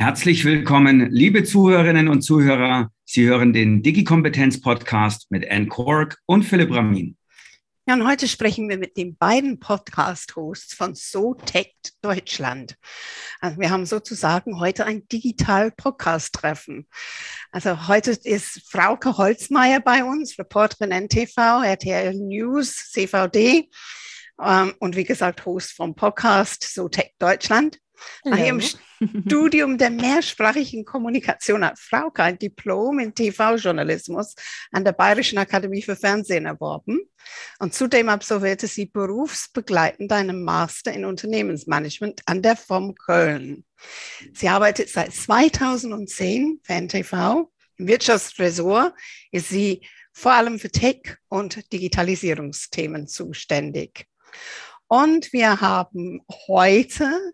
[0.00, 2.90] Herzlich willkommen, liebe Zuhörerinnen und Zuhörer.
[3.04, 7.18] Sie hören den Digi-Kompetenz-Podcast mit Anne Kork und Philipp Ramin.
[7.86, 12.76] Ja, und heute sprechen wir mit den beiden Podcast-Hosts von SoTech Deutschland.
[13.42, 16.88] Also wir haben sozusagen heute ein Digital-Podcast-Treffen.
[17.52, 23.68] Also heute ist Frauke Holzmeier bei uns, Reporterin NTV, RTL News, CVD
[24.42, 27.78] ähm, und wie gesagt Host vom Podcast SoTech Deutschland.
[28.24, 34.34] Nach ihrem Studium der mehrsprachigen Kommunikation hat Frauke ein Diplom in TV-Journalismus
[34.72, 37.00] an der Bayerischen Akademie für Fernsehen erworben.
[37.58, 43.64] Und zudem absolvierte sie berufsbegleitend einen Master in Unternehmensmanagement an der FOM Köln.
[44.34, 47.50] Sie arbeitet seit 2010 für NTV.
[47.76, 48.94] Im Wirtschaftsressort
[49.30, 54.06] ist sie vor allem für Tech- und Digitalisierungsthemen zuständig.
[54.86, 57.32] Und wir haben heute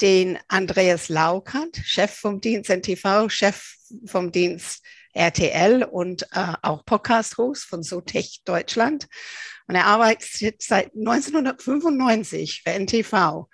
[0.00, 3.74] den Andreas Laukert, Chef vom Dienst NTV, Chef
[4.06, 4.82] vom Dienst
[5.12, 9.08] RTL und äh, auch Podcast-Host von SoTech Deutschland.
[9.66, 13.48] Und er arbeitet seit 1995 für NTV.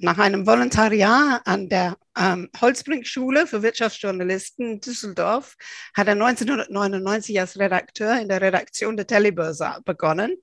[0.00, 5.56] Nach einem Volontariat an der ähm, Holzbrink-Schule für Wirtschaftsjournalisten in Düsseldorf
[5.92, 10.36] hat er 1999 als Redakteur in der Redaktion der Telebörse begonnen.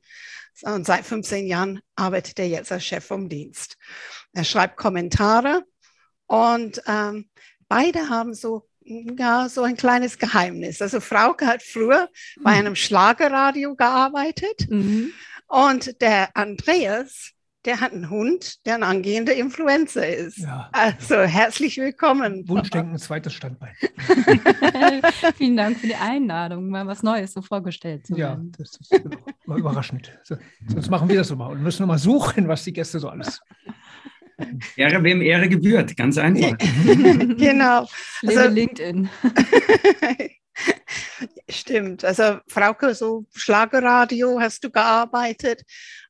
[0.64, 3.78] Und seit 15 Jahren arbeitet er jetzt als Chef vom Dienst.
[4.34, 5.64] Er schreibt Kommentare
[6.28, 7.30] und ähm,
[7.67, 10.81] beide haben so ja, so ein kleines Geheimnis.
[10.81, 12.09] Also Frauke hat früher
[12.42, 12.58] bei mhm.
[12.58, 15.11] einem Schlagerradio gearbeitet mhm.
[15.48, 17.31] und der Andreas,
[17.66, 20.38] der hat einen Hund, der ein angehender Influencer ist.
[20.38, 20.69] Ja.
[20.71, 22.47] Also herzlich willkommen.
[22.47, 23.73] Wunschdenken, zweites Standbein.
[25.38, 28.52] Vielen Dank für die Einladung, mal was Neues so vorgestellt zu werden.
[28.53, 30.17] Ja, das ist genau, mal überraschend.
[30.23, 33.09] So, sonst machen wir das so mal und müssen mal suchen, was die Gäste so
[33.09, 33.41] alles
[34.75, 36.58] Ehre, wem Ehre gebührt, ganz einfach.
[37.38, 37.88] genau.
[38.25, 39.09] Also, LinkedIn.
[41.49, 42.03] Stimmt.
[42.03, 45.64] Also Frauke, so Schlagerradio hast du gearbeitet.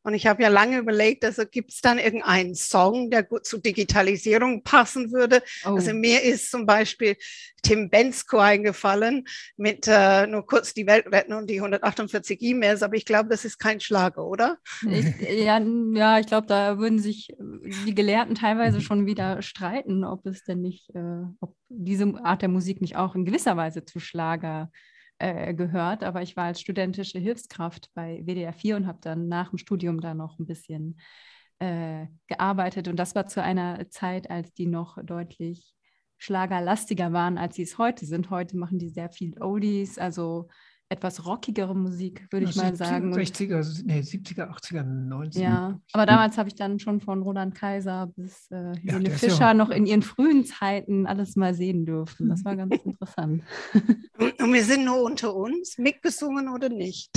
[0.06, 3.60] Und ich habe ja lange überlegt, also gibt es dann irgendeinen Song, der gut zur
[3.60, 5.42] Digitalisierung passen würde?
[5.66, 5.70] Oh.
[5.70, 7.16] Also mir ist zum Beispiel
[7.64, 9.26] Tim Bensko eingefallen
[9.58, 13.46] mit äh, nur kurz die Welt retten und die 148 E-Mails, aber ich glaube, das
[13.46, 14.60] ist kein Schlager, oder?
[14.88, 15.06] Ich,
[15.44, 20.44] ja, ja, ich glaube, da würden sich die Gelehrten teilweise schon wieder streiten, ob es
[20.44, 24.70] denn nicht, äh, ob diese Art der Musik nicht auch in gewisser Weise zu Schlager
[24.72, 29.50] äh, gehört, aber ich war als studentische Hilfskraft bei WDR 4 und habe dann nach
[29.50, 31.00] dem Studium da noch ein bisschen
[31.60, 32.88] äh, gearbeitet.
[32.88, 35.74] Und das war zu einer Zeit, als die noch deutlich
[36.18, 38.30] schlagerlastiger waren, als sie es heute sind.
[38.30, 40.50] Heute machen die sehr viel Oldies, also
[40.90, 43.14] etwas rockigere Musik, würde ich mal sagen.
[43.14, 45.40] 60er, nee, 70er, 80er, 90er.
[45.40, 49.40] Ja, aber damals habe ich dann schon von Roland Kaiser bis äh, Helene ja, Fischer
[49.40, 52.30] ja noch in ihren frühen Zeiten alles mal sehen dürfen.
[52.30, 53.44] Das war ganz interessant.
[54.40, 57.10] Und wir sind nur unter uns, mitgesungen oder nicht?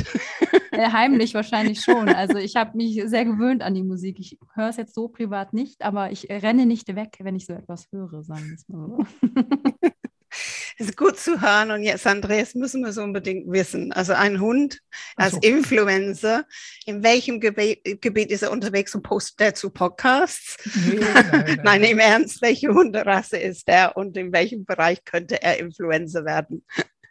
[0.71, 2.09] Äh, heimlich wahrscheinlich schon.
[2.19, 4.19] Also ich habe mich sehr gewöhnt an die Musik.
[4.19, 7.53] Ich höre es jetzt so privat nicht, aber ich renne nicht weg, wenn ich so
[7.53, 9.89] etwas höre, sagen wir es mal so.
[10.79, 11.71] ist gut zu hören.
[11.71, 13.93] Und jetzt, Andreas, müssen wir so unbedingt wissen.
[13.93, 14.81] Also ein Hund
[15.17, 15.41] als so.
[15.41, 16.45] Influencer,
[16.87, 20.57] in welchem Gebiet, Gebiet ist er unterwegs und postet er zu Podcasts?
[20.89, 21.61] Nee, nein, nein.
[21.65, 26.65] nein, im Ernst, welche Hunderasse ist er und in welchem Bereich könnte er Influencer werden?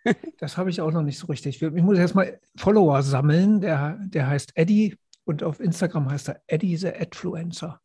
[0.39, 1.61] Das habe ich auch noch nicht so richtig.
[1.61, 3.59] Ich muss erstmal Follower sammeln.
[3.59, 4.95] Der, der heißt Eddie
[5.25, 7.81] und auf Instagram heißt er Eddie the Adfluencer.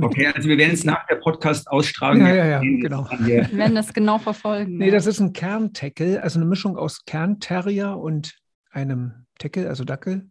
[0.00, 2.26] Okay, also wir werden es nach der Podcast-Ausstrahlung.
[2.26, 3.08] Ja, ja, ja, genau.
[3.20, 4.78] Wir werden das genau verfolgen.
[4.78, 8.36] Nee, das ist ein Kerntackle, also eine Mischung aus Kernterrier und
[8.70, 10.28] einem Tackle, also Dackel.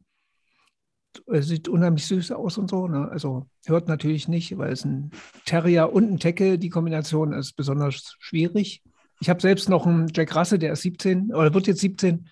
[1.28, 2.88] Sieht unheimlich süß aus und so.
[2.88, 3.07] Ne?
[3.09, 5.12] Also hört natürlich nicht, weil es ein
[5.45, 8.84] Terrier und ein Tackle, die Kombination ist besonders schwierig.
[9.19, 12.29] Ich habe selbst noch einen Jack Russell, der ist 17 oder wird jetzt 17.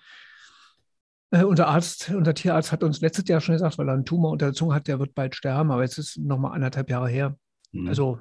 [1.30, 4.30] Äh, unser Arzt, unser Tierarzt hat uns letztes Jahr schon gesagt, weil er einen Tumor
[4.30, 7.08] unter der Zunge hat, der wird bald sterben, aber jetzt ist noch mal anderthalb Jahre
[7.08, 7.36] her.
[7.72, 7.88] Mhm.
[7.88, 8.20] Also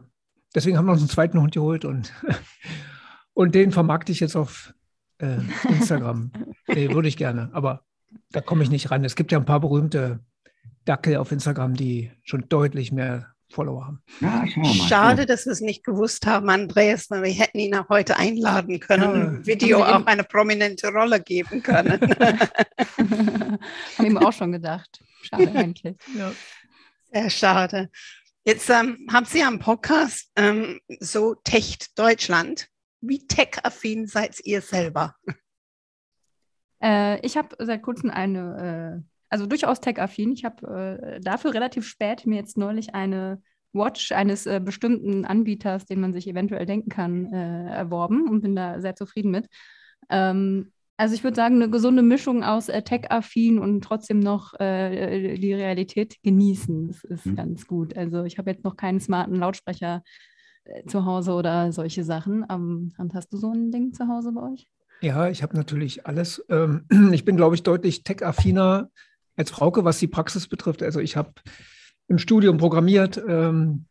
[0.53, 2.13] deswegen haben wir uns einen zweiten Hund geholt und,
[3.33, 4.73] und den vermarkte ich jetzt auf
[5.19, 5.37] äh,
[5.69, 6.31] Instagram.
[6.67, 7.83] nee, würde ich gerne, aber
[8.31, 9.03] da komme ich nicht ran.
[9.03, 10.19] Es gibt ja ein paar berühmte
[10.85, 14.03] Dackel auf Instagram, die schon deutlich mehr Follower haben.
[14.19, 14.45] Ja,
[14.87, 18.81] Schade, dass wir es nicht gewusst haben, Andreas, weil wir hätten ihn auch heute einladen
[18.81, 21.99] können ja, und Video auch eine prominente Rolle geben können.
[22.97, 25.01] haben ihm auch schon gedacht.
[25.21, 25.95] Schade eigentlich.
[26.17, 26.33] Ja.
[27.11, 27.89] Sehr schade.
[28.43, 32.67] Jetzt ähm, haben Sie am Podcast ähm, so Tech Deutschland.
[32.99, 35.15] Wie tech-affin seid ihr selber?
[36.83, 40.33] Äh, ich habe seit kurzem eine äh, also durchaus tech-affin.
[40.33, 43.41] Ich habe äh, dafür relativ spät mir jetzt neulich eine
[43.73, 48.55] Watch eines äh, bestimmten Anbieters, den man sich eventuell denken kann, äh, erworben und bin
[48.55, 49.47] da sehr zufrieden mit.
[50.09, 55.37] Ähm, also ich würde sagen, eine gesunde Mischung aus äh, Tech-affin und trotzdem noch äh,
[55.37, 56.87] die Realität genießen.
[56.87, 57.35] Das ist mhm.
[57.35, 57.97] ganz gut.
[57.97, 60.03] Also ich habe jetzt noch keinen smarten Lautsprecher
[60.63, 62.45] äh, zu Hause oder solche Sachen.
[62.49, 64.67] Ähm, hast du so ein Ding zu Hause bei euch?
[65.01, 66.43] Ja, ich habe natürlich alles.
[66.49, 68.89] Ähm, ich bin, glaube ich, deutlich tech-affiner
[69.35, 70.83] als Frauke, was die Praxis betrifft.
[70.83, 71.33] Also ich habe
[72.07, 73.85] im Studium programmiert, ähm,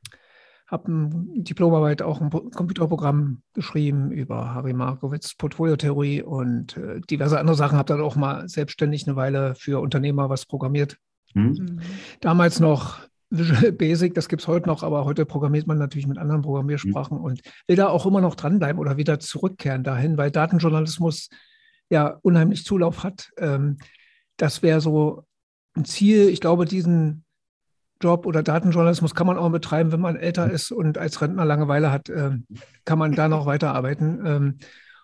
[0.67, 7.57] habe eine Diplomarbeit auch ein Computerprogramm geschrieben über Harry Markowitz Portfoliotheorie und äh, diverse andere
[7.57, 7.77] Sachen.
[7.77, 10.97] Habe dann auch mal selbstständig eine Weile für Unternehmer was programmiert.
[11.35, 11.53] Hm.
[11.53, 11.81] Mhm.
[12.21, 13.01] Damals noch
[13.31, 17.19] Visual Basic, das gibt es heute noch, aber heute programmiert man natürlich mit anderen Programmiersprachen
[17.19, 17.25] mhm.
[17.25, 21.29] und will da auch immer noch dranbleiben oder wieder zurückkehren dahin, weil Datenjournalismus
[21.91, 23.31] ja unheimlich Zulauf hat.
[23.39, 23.79] Ähm,
[24.37, 25.25] das wäre so
[25.83, 26.29] Ziel.
[26.29, 27.25] Ich glaube, diesen
[28.01, 31.91] Job oder Datenjournalismus kann man auch betreiben, wenn man älter ist und als Rentner Langeweile
[31.91, 32.33] hat, äh,
[32.85, 34.23] kann man da noch weiterarbeiten.
[34.25, 34.59] Ähm,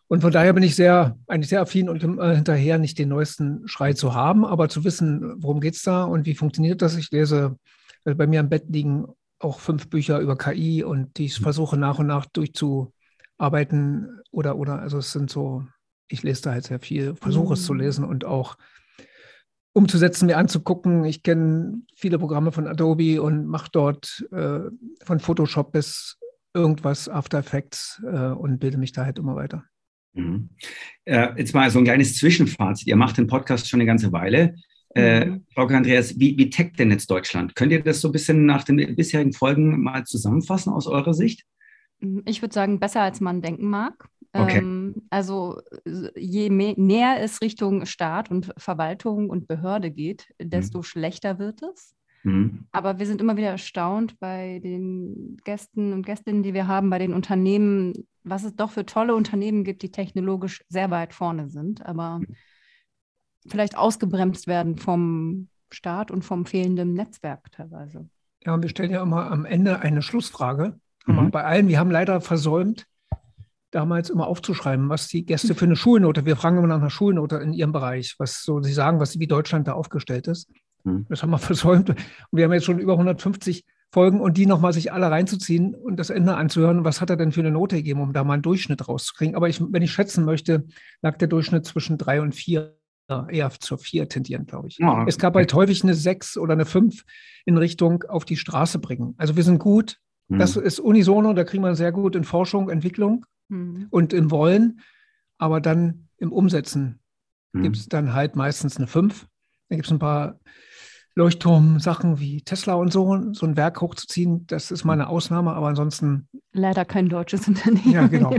[0.07, 3.67] und von daher bin ich sehr, eigentlich sehr affin und äh, hinterher nicht den neuesten
[3.67, 6.97] Schrei zu haben, aber zu wissen, worum geht es da und wie funktioniert das.
[6.97, 7.57] Ich lese
[8.05, 9.07] also bei mir am Bett liegen
[9.39, 14.81] auch fünf Bücher über KI und die ich versuche nach und nach durchzuarbeiten oder, oder,
[14.81, 15.65] also es sind so,
[16.09, 17.81] ich lese da halt sehr viel, versuche es zu mhm.
[17.81, 18.57] lesen und auch
[19.73, 21.05] umzusetzen, mir anzugucken.
[21.05, 24.61] Ich kenne viele Programme von Adobe und mache dort äh,
[25.05, 26.19] von Photoshop bis
[26.55, 29.65] irgendwas After Effects äh, und bilde mich da halt immer weiter.
[30.13, 30.51] Mhm.
[31.05, 32.89] Äh, jetzt mal so ein kleines Zwischenfazit.
[32.89, 34.55] Ihr macht den Podcast schon eine ganze Weile.
[34.95, 35.47] Äh, mhm.
[35.55, 37.55] Frau Andreas, wie, wie tech denn jetzt Deutschland?
[37.55, 41.45] Könnt ihr das so ein bisschen nach den bisherigen Folgen mal zusammenfassen aus eurer Sicht?
[42.25, 44.09] Ich würde sagen, besser als man denken mag.
[44.33, 44.59] Okay.
[44.59, 45.61] Ähm, also
[46.17, 50.83] je mehr, näher es Richtung Staat und Verwaltung und Behörde geht, desto mhm.
[50.85, 51.95] schlechter wird es.
[52.23, 52.67] Mhm.
[52.71, 56.99] Aber wir sind immer wieder erstaunt bei den Gästen und Gästinnen, die wir haben, bei
[56.99, 61.85] den Unternehmen, was es doch für tolle Unternehmen gibt, die technologisch sehr weit vorne sind.
[61.85, 62.27] Aber mhm
[63.49, 68.09] vielleicht ausgebremst werden vom Staat und vom fehlenden Netzwerk teilweise.
[68.45, 70.79] Ja, und wir stellen ja immer am Ende eine Schlussfrage.
[71.07, 71.31] Mhm.
[71.31, 72.87] Bei allen, wir haben leider versäumt,
[73.71, 77.37] damals immer aufzuschreiben, was die Gäste für eine Schulnote, wir fragen immer nach einer Schulnote
[77.37, 80.51] in ihrem Bereich, was so sie sagen, was wie Deutschland da aufgestellt ist.
[80.85, 81.07] Mhm.
[81.09, 81.91] Das haben wir versäumt.
[81.91, 81.99] Und
[82.33, 86.11] wir haben jetzt schon über 150 Folgen und die nochmal sich alle reinzuziehen und das
[86.11, 88.87] Ende anzuhören, was hat er denn für eine Note gegeben, um da mal einen Durchschnitt
[88.87, 89.35] rauszukriegen.
[89.35, 90.65] Aber ich, wenn ich schätzen möchte,
[91.03, 92.77] lag der Durchschnitt zwischen drei und vier
[93.29, 94.79] eher zur vier tendieren, glaube ich.
[94.79, 97.03] Ja, es gab halt häufig eine sechs oder eine fünf
[97.45, 99.15] in Richtung auf die Straße bringen.
[99.19, 99.99] Also wir sind gut.
[100.29, 100.39] Mhm.
[100.39, 103.87] Das ist unisono, da kriegt man sehr gut in Forschung, Entwicklung mhm.
[103.91, 104.81] und im Wollen.
[105.39, 107.01] Aber dann im Umsetzen
[107.53, 107.63] mhm.
[107.63, 109.27] gibt es dann halt meistens eine fünf.
[109.69, 110.41] Da gibt es ein paar
[111.15, 115.69] Leuchtturm-Sachen wie Tesla und so, so ein Werk hochzuziehen, das ist mal eine Ausnahme, aber
[115.69, 116.29] ansonsten.
[116.53, 117.93] Leider kein deutsches Unternehmen.
[117.93, 118.35] Ja, genau.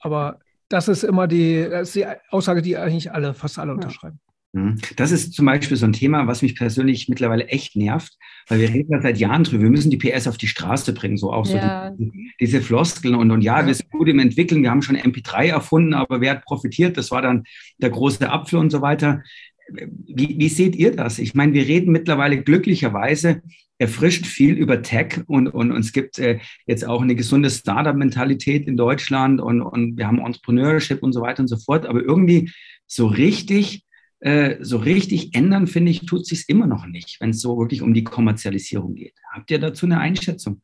[0.00, 4.18] Aber das ist immer die, das ist die Aussage, die eigentlich alle, fast alle unterschreiben.
[4.52, 4.80] Mhm.
[4.96, 8.16] Das ist zum Beispiel so ein Thema, was mich persönlich mittlerweile echt nervt,
[8.48, 9.62] weil wir reden da seit Jahren drüber.
[9.62, 11.90] Wir müssen die PS auf die Straße bringen, so auch ja.
[11.90, 14.82] so die, diese Floskeln und, und ja, ja, wir sind gut im Entwickeln, wir haben
[14.82, 16.96] schon MP3 erfunden, aber wer hat profitiert?
[16.96, 17.44] Das war dann
[17.78, 19.22] der große Apfel und so weiter.
[19.68, 21.18] Wie, wie seht ihr das?
[21.18, 23.42] Ich meine, wir reden mittlerweile glücklicherweise
[23.78, 28.68] erfrischt viel über Tech und, und, und es gibt äh, jetzt auch eine gesunde Startup-Mentalität
[28.68, 31.86] in Deutschland und, und wir haben Entrepreneurship und so weiter und so fort.
[31.86, 32.50] Aber irgendwie
[32.86, 33.84] so richtig,
[34.24, 37.82] äh, so richtig ändern, finde ich, tut sich immer noch nicht, wenn es so wirklich
[37.82, 39.12] um die Kommerzialisierung geht.
[39.30, 40.62] Habt ihr dazu eine Einschätzung?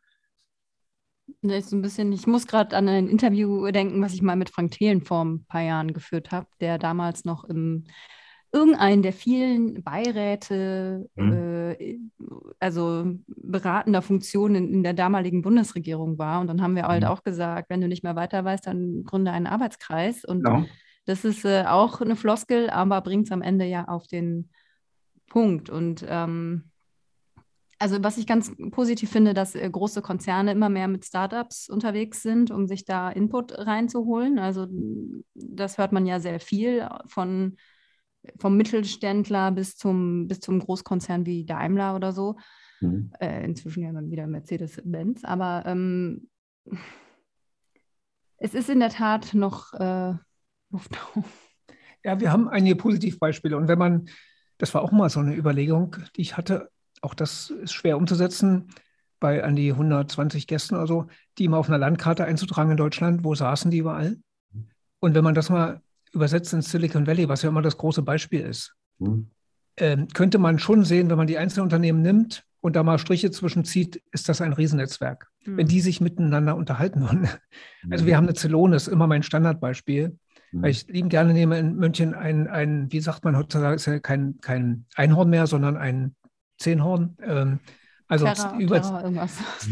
[1.43, 4.49] Das ist ein bisschen, ich muss gerade an ein Interview denken, was ich mal mit
[4.49, 7.85] Frank Thelen vor ein paar Jahren geführt habe, der damals noch im
[8.51, 11.33] irgendeinen der vielen Beiräte, mhm.
[11.79, 11.99] äh,
[12.61, 16.41] also beratender Funktionen in, in, der damaligen Bundesregierung war.
[16.41, 17.11] Und dann haben wir halt mhm.
[17.11, 20.25] auch gesagt, wenn du nicht mehr weiter weißt, dann gründe einen Arbeitskreis.
[20.25, 20.65] Und ja.
[21.07, 24.51] Das ist äh, auch eine Floskel, aber bringt es am Ende ja auf den
[25.29, 25.71] Punkt.
[25.71, 26.71] Und ähm,
[27.79, 32.23] also was ich ganz positiv finde, dass äh, große Konzerne immer mehr mit Startups unterwegs
[32.23, 34.39] sind, um sich da Input reinzuholen.
[34.39, 34.67] Also
[35.35, 37.57] das hört man ja sehr viel von
[38.39, 42.37] vom Mittelständler bis zum, bis zum Großkonzern wie Daimler oder so.
[42.81, 43.13] Mhm.
[43.19, 45.25] Äh, inzwischen ja wieder Mercedes-Benz.
[45.25, 46.29] Aber ähm,
[48.37, 50.15] es ist in der Tat noch äh,
[50.71, 50.97] Luft
[52.05, 53.57] Ja, wir haben einige Positivbeispiele.
[53.57, 54.09] Und wenn man,
[54.59, 56.71] das war auch mal so eine Überlegung, die ich hatte,
[57.03, 58.69] auch das ist schwer umzusetzen,
[59.21, 61.07] bei an die 120 Gästen oder so,
[61.39, 64.17] die immer auf einer Landkarte einzutragen in Deutschland, wo saßen die überall?
[64.99, 68.41] Und wenn man das mal übersetzt ins Silicon Valley, was ja immer das große Beispiel
[68.41, 69.31] ist, mhm.
[69.77, 73.31] ähm, könnte man schon sehen, wenn man die einzelnen Unternehmen nimmt und da mal Striche
[73.31, 75.29] zwischenzieht, ist das ein Riesennetzwerk.
[75.45, 75.57] Mhm.
[75.57, 77.29] Wenn die sich miteinander unterhalten würden.
[77.91, 80.19] Also wir haben eine Zelone, ist immer mein Standardbeispiel.
[80.53, 80.63] Mhm.
[80.63, 83.99] Weil ich lieben gerne nehme in München ein, ein, wie sagt man heutzutage, ist ja
[83.99, 86.15] kein, kein Einhorn mehr, sondern ein
[86.59, 87.17] Zehnhorn.
[87.23, 87.61] Ähm,
[88.09, 89.29] also Terra, über, Terra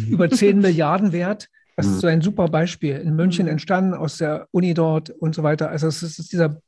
[0.09, 1.49] über 10 Milliarden wert.
[1.77, 2.01] Das ist mhm.
[2.01, 2.97] so ein super Beispiel.
[2.97, 3.53] In München mhm.
[3.53, 5.71] entstanden, aus der Uni dort und so weiter.
[5.71, 6.61] Also es ist dieser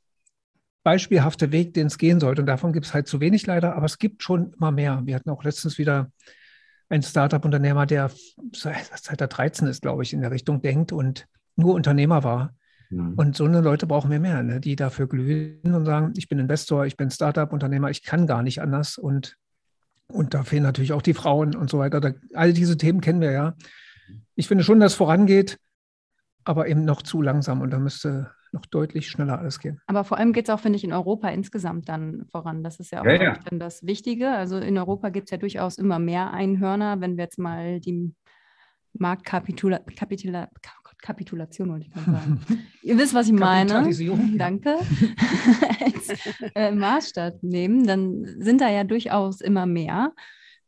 [0.82, 2.42] beispielhafte Weg, den es gehen sollte.
[2.42, 5.02] Und davon gibt es halt zu wenig leider, aber es gibt schon immer mehr.
[5.04, 6.10] Wir hatten auch letztens wieder
[6.88, 8.10] einen Startup-Unternehmer, der
[8.52, 11.26] seit er 13 ist, glaube ich, in der Richtung denkt und
[11.56, 12.54] nur Unternehmer war.
[12.90, 13.14] Mhm.
[13.14, 16.38] Und so eine Leute brauchen wir mehr, ne, die dafür glühen und sagen, ich bin
[16.38, 18.99] Investor, ich bin Startup-Unternehmer, ich kann gar nicht anders.
[18.99, 19.37] Und,
[20.09, 22.00] und da fehlen natürlich auch die Frauen und so weiter.
[22.00, 23.54] Da, all diese Themen kennen wir ja.
[24.35, 25.59] Ich finde schon, dass es vorangeht,
[26.44, 27.61] aber eben noch zu langsam.
[27.61, 29.80] Und da müsste noch deutlich schneller alles gehen.
[29.87, 32.64] Aber vor allem geht es auch, finde ich, in Europa insgesamt dann voran.
[32.64, 33.38] Das ist ja auch ja, ja.
[33.49, 34.30] dann das Wichtige.
[34.30, 38.12] Also in Europa gibt es ja durchaus immer mehr Einhörner, wenn wir jetzt mal die
[38.94, 39.87] Marktkapitulation,
[41.00, 42.40] Kapitulation wollte ich mal sagen.
[42.83, 43.88] Ihr wisst, was ich meine.
[44.37, 44.76] Danke.
[45.85, 50.12] Als äh, Maßstab nehmen, dann sind da ja durchaus immer mehr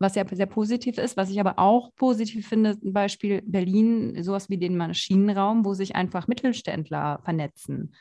[0.02, 1.16] was ja sehr positiv ist.
[1.16, 5.96] Was ich aber auch positiv finde, zum Beispiel Berlin, sowas wie den Maschinenraum, wo sich
[5.96, 7.94] einfach Mittelständler vernetzen.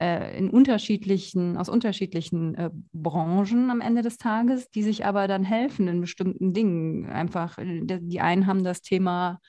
[0.00, 5.42] Äh, in unterschiedlichen, aus unterschiedlichen äh, Branchen am Ende des Tages, die sich aber dann
[5.42, 7.06] helfen in bestimmten Dingen.
[7.06, 9.40] Einfach, äh, die einen haben das Thema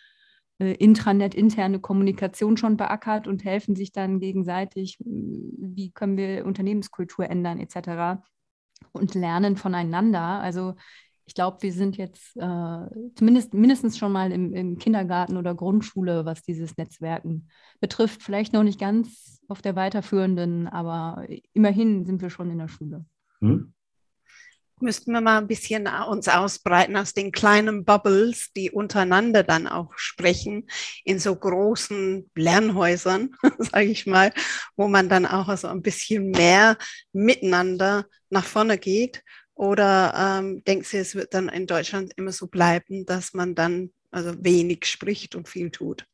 [0.60, 7.30] äh, Intranet, interne Kommunikation schon beackert und helfen sich dann gegenseitig, wie können wir Unternehmenskultur
[7.30, 8.22] ändern, etc.
[8.92, 10.42] Und lernen voneinander.
[10.42, 10.75] Also
[11.25, 16.25] ich glaube, wir sind jetzt äh, zumindest mindestens schon mal im, im, Kindergarten oder Grundschule,
[16.25, 17.50] was dieses Netzwerken
[17.80, 18.24] betrifft.
[18.24, 23.06] Vielleicht noch nicht ganz auf der weiterführenden, aber immerhin sind wir schon in der Schule.
[23.42, 23.74] Hm?
[24.82, 29.92] Müssten wir mal ein bisschen uns ausbreiten aus den kleinen Bubbles, die untereinander dann auch
[29.98, 30.68] sprechen,
[31.04, 34.32] in so großen Lernhäusern, sage ich mal,
[34.76, 36.78] wo man dann auch so ein bisschen mehr
[37.12, 39.24] miteinander nach vorne geht
[39.60, 43.92] oder ähm, denkt sie, es wird dann in Deutschland immer so bleiben, dass man dann
[44.10, 46.06] also wenig spricht und viel tut?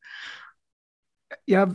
[1.44, 1.72] Ja,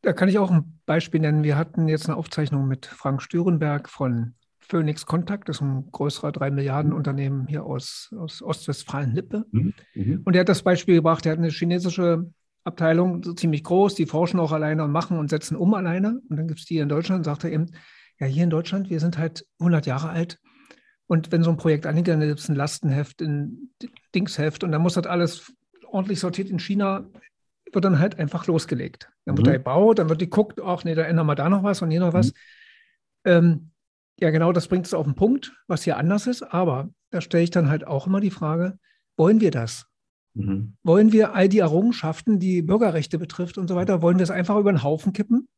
[0.00, 1.42] da kann ich auch ein Beispiel nennen.
[1.42, 4.34] Wir hatten jetzt eine Aufzeichnung mit Frank Stürenberg von
[4.70, 9.44] Phoenix Contact, das ist ein größerer 3 Milliarden Unternehmen hier aus, aus Ostwestfalen-Lippe.
[9.50, 9.74] Mhm.
[9.94, 10.22] Mhm.
[10.24, 12.30] Und er hat das Beispiel gebracht, er hat eine chinesische
[12.64, 16.20] Abteilung, so ziemlich groß, die forschen auch alleine und machen und setzen um alleine.
[16.28, 17.66] Und dann gibt es die in Deutschland, sagt er eben,
[18.18, 20.38] ja, hier in Deutschland, wir sind halt 100 Jahre alt
[21.10, 23.72] und wenn so ein Projekt angeht, dann gibt es ein Lastenheft, ein
[24.14, 25.52] Dingsheft und dann muss das alles
[25.88, 27.04] ordentlich sortiert in China,
[27.72, 29.10] wird dann halt einfach losgelegt.
[29.24, 29.50] Dann wird mhm.
[29.50, 31.98] da gebaut, dann wird geguckt, ach nee, da ändern wir da noch was und hier
[31.98, 32.28] noch was.
[32.28, 32.32] Mhm.
[33.24, 33.69] Ähm,
[34.20, 36.42] ja, genau, das bringt es auf den Punkt, was hier anders ist.
[36.42, 38.78] Aber da stelle ich dann halt auch immer die Frage,
[39.16, 39.86] wollen wir das?
[40.34, 40.76] Mhm.
[40.82, 44.56] Wollen wir all die Errungenschaften, die Bürgerrechte betrifft und so weiter, wollen wir es einfach
[44.58, 45.48] über den Haufen kippen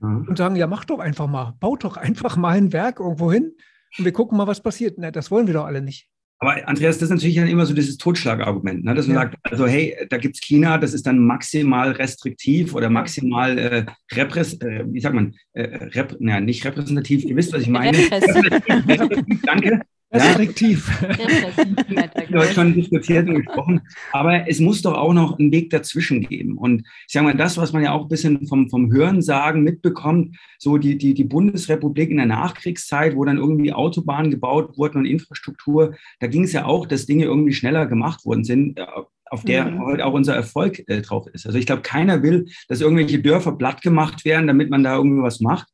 [0.00, 0.28] mhm.
[0.28, 3.54] und sagen, ja, mach doch einfach mal, baut doch einfach mal ein Werk irgendwo hin
[3.98, 4.96] und wir gucken mal, was passiert.
[4.98, 6.08] Na, das wollen wir doch alle nicht.
[6.38, 8.94] Aber Andreas, das ist natürlich dann immer so dieses Totschlagargument, ne?
[8.94, 9.22] dass man ja.
[9.22, 13.86] sagt, also hey, da gibt es China, das ist dann maximal restriktiv oder maximal äh,
[14.12, 17.96] repress, äh, wie sagt man, äh, rep, na, nicht repräsentativ, ihr wisst, was ich meine.
[19.46, 19.80] Danke.
[20.12, 20.88] Restriktiv.
[22.30, 23.80] du hast schon diskutiert und gesprochen.
[24.12, 26.56] Aber es muss doch auch noch einen Weg dazwischen geben.
[26.56, 30.36] Und ich sage mal, das, was man ja auch ein bisschen vom, vom Hörensagen mitbekommt,
[30.58, 35.06] so die, die, die Bundesrepublik in der Nachkriegszeit, wo dann irgendwie Autobahnen gebaut wurden und
[35.06, 38.86] Infrastruktur, da ging es ja auch, dass Dinge irgendwie schneller gemacht worden sind, äh,
[39.28, 39.80] auf der mhm.
[39.80, 41.46] heute auch unser Erfolg äh, drauf ist.
[41.46, 45.22] Also ich glaube, keiner will, dass irgendwelche Dörfer platt gemacht werden, damit man da irgendwie
[45.22, 45.66] was macht.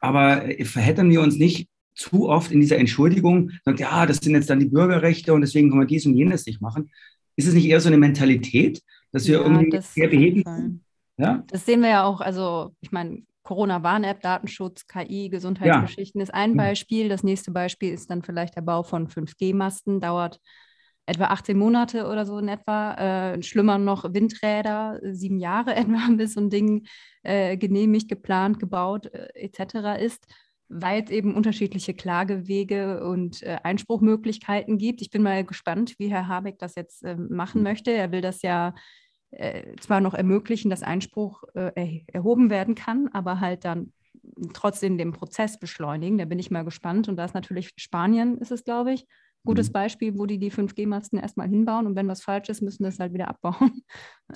[0.00, 4.34] Aber äh, verhättern wir uns nicht zu oft in dieser Entschuldigung, sagt, ja, das sind
[4.34, 6.90] jetzt dann die Bürgerrechte und deswegen kann man dies und jenes nicht machen.
[7.36, 10.84] Ist es nicht eher so eine Mentalität, dass wir ja, irgendwie das sehr beheben?
[11.16, 11.42] Ja?
[11.48, 16.24] Das sehen wir ja auch, also ich meine, Corona-Warn-App, Datenschutz, KI, Gesundheitsgeschichten ja.
[16.24, 17.08] ist ein Beispiel.
[17.08, 20.40] Das nächste Beispiel ist dann vielleicht der Bau von 5G-Masten, dauert
[21.06, 22.94] etwa 18 Monate oder so in etwa.
[23.34, 26.86] Äh, schlimmer noch Windräder, sieben Jahre etwa, bis so ein Ding
[27.22, 30.02] äh, genehmigt, geplant, gebaut äh, etc.
[30.02, 30.26] ist
[30.68, 35.00] weil es eben unterschiedliche Klagewege und äh, Einspruchmöglichkeiten gibt.
[35.02, 37.92] Ich bin mal gespannt, wie Herr Habeck das jetzt äh, machen möchte.
[37.92, 38.74] Er will das ja
[39.30, 43.92] äh, zwar noch ermöglichen, dass Einspruch äh, erhoben werden kann, aber halt dann
[44.52, 46.18] trotzdem den Prozess beschleunigen.
[46.18, 47.08] Da bin ich mal gespannt.
[47.08, 49.06] Und da ist natürlich Spanien, ist es, glaube ich,
[49.46, 49.72] gutes mhm.
[49.72, 53.14] Beispiel, wo die die 5G-Masten erstmal hinbauen und wenn was falsch ist, müssen das halt
[53.14, 53.82] wieder abbauen.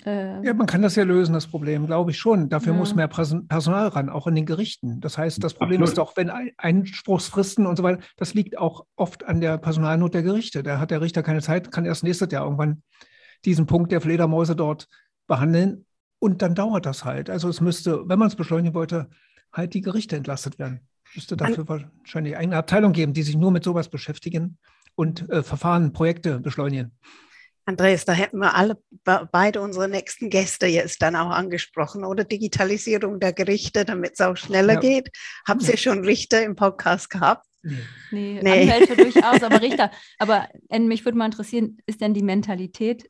[0.07, 2.49] Äh, ja, man kann das ja lösen, das Problem, glaube ich schon.
[2.49, 2.79] Dafür ja.
[2.79, 5.01] muss mehr Personal ran, auch in den Gerichten.
[5.01, 5.89] Das heißt, das Problem Absolut.
[5.89, 10.23] ist doch, wenn Einspruchsfristen und so weiter, das liegt auch oft an der Personalnot der
[10.23, 10.63] Gerichte.
[10.63, 12.85] Da hat der Richter keine Zeit, kann erst nächstes Jahr irgendwann
[13.45, 14.87] diesen Punkt der Fledermäuse dort
[15.27, 15.87] behandeln
[16.21, 17.29] und dann dauert das halt.
[17.29, 19.11] Also es müsste, wenn man es beschleunigen wollte,
[19.53, 20.87] halt die Gerichte entlastet werden.
[21.15, 24.59] Müsste dafür An wahrscheinlich eine Abteilung geben, die sich nur mit sowas beschäftigen
[24.95, 26.93] und äh, Verfahren, Projekte beschleunigen.
[27.67, 33.21] Andreas, da hätten wir alle beide unsere nächsten Gäste jetzt dann auch angesprochen oder Digitalisierung
[33.21, 34.81] der Gerichte, damit es auch schneller ja.
[34.81, 35.11] geht.
[35.47, 35.77] Habt ihr ja.
[35.77, 37.47] schon Richter im Podcast gehabt?
[37.63, 37.77] Nee,
[38.11, 38.73] nee, nee.
[38.73, 39.91] Anwälte durchaus, aber Richter.
[40.19, 43.09] Aber mich würde mal interessieren, ist denn die Mentalität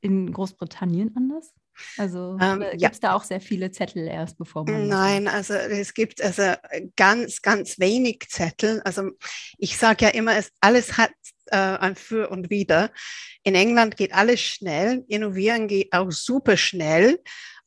[0.00, 1.54] in Großbritannien anders?
[1.98, 2.90] Also ähm, gibt es ja.
[3.00, 4.88] da auch sehr viele Zettel erst, bevor man.
[4.88, 6.54] Nein, also es gibt also
[6.96, 8.80] ganz, ganz wenig Zettel.
[8.84, 9.10] Also
[9.58, 11.12] ich sage ja immer, es, alles hat
[11.46, 12.90] äh, ein Für und Wider.
[13.42, 17.20] In England geht alles schnell, Innovieren geht auch super schnell,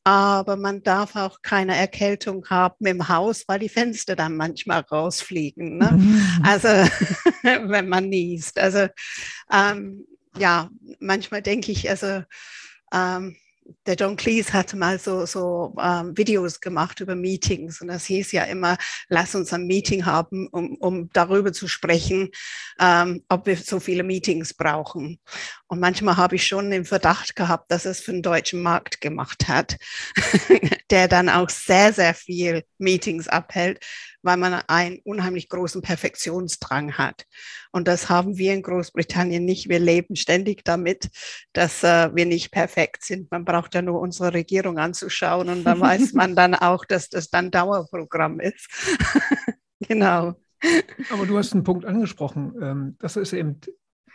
[0.03, 5.77] aber man darf auch keine Erkältung haben im Haus, weil die Fenster dann manchmal rausfliegen.
[5.77, 5.91] Ne?
[5.91, 6.21] Mhm.
[6.43, 6.67] Also
[7.43, 8.59] wenn man niest.
[8.59, 8.87] Also
[9.51, 10.05] ähm,
[10.37, 10.69] ja,
[10.99, 12.23] manchmal denke ich, also
[12.93, 13.35] ähm,
[13.85, 18.31] der John Cleese hatte mal so, so ähm, Videos gemacht über Meetings und das hieß
[18.31, 18.77] ja immer,
[19.09, 22.29] lass uns ein Meeting haben, um, um darüber zu sprechen,
[22.79, 25.19] ähm, ob wir so viele Meetings brauchen.
[25.67, 29.47] Und manchmal habe ich schon den Verdacht gehabt, dass es für den deutschen Markt gemacht
[29.47, 29.77] hat,
[30.91, 33.83] der dann auch sehr, sehr viel Meetings abhält,
[34.25, 37.25] weil man einen unheimlich großen Perfektionsdrang hat.
[37.71, 39.69] Und das haben wir in Großbritannien nicht.
[39.69, 41.09] Wir leben ständig damit,
[41.53, 43.29] dass äh, wir nicht perfekt sind.
[43.31, 47.29] Man braucht ja nur unsere Regierung anzuschauen und dann weiß man dann auch, dass das
[47.29, 48.67] dann Dauerprogramm ist.
[49.79, 50.33] genau.
[51.11, 52.53] Aber du hast einen Punkt angesprochen.
[52.61, 53.59] Ähm, das ist eben,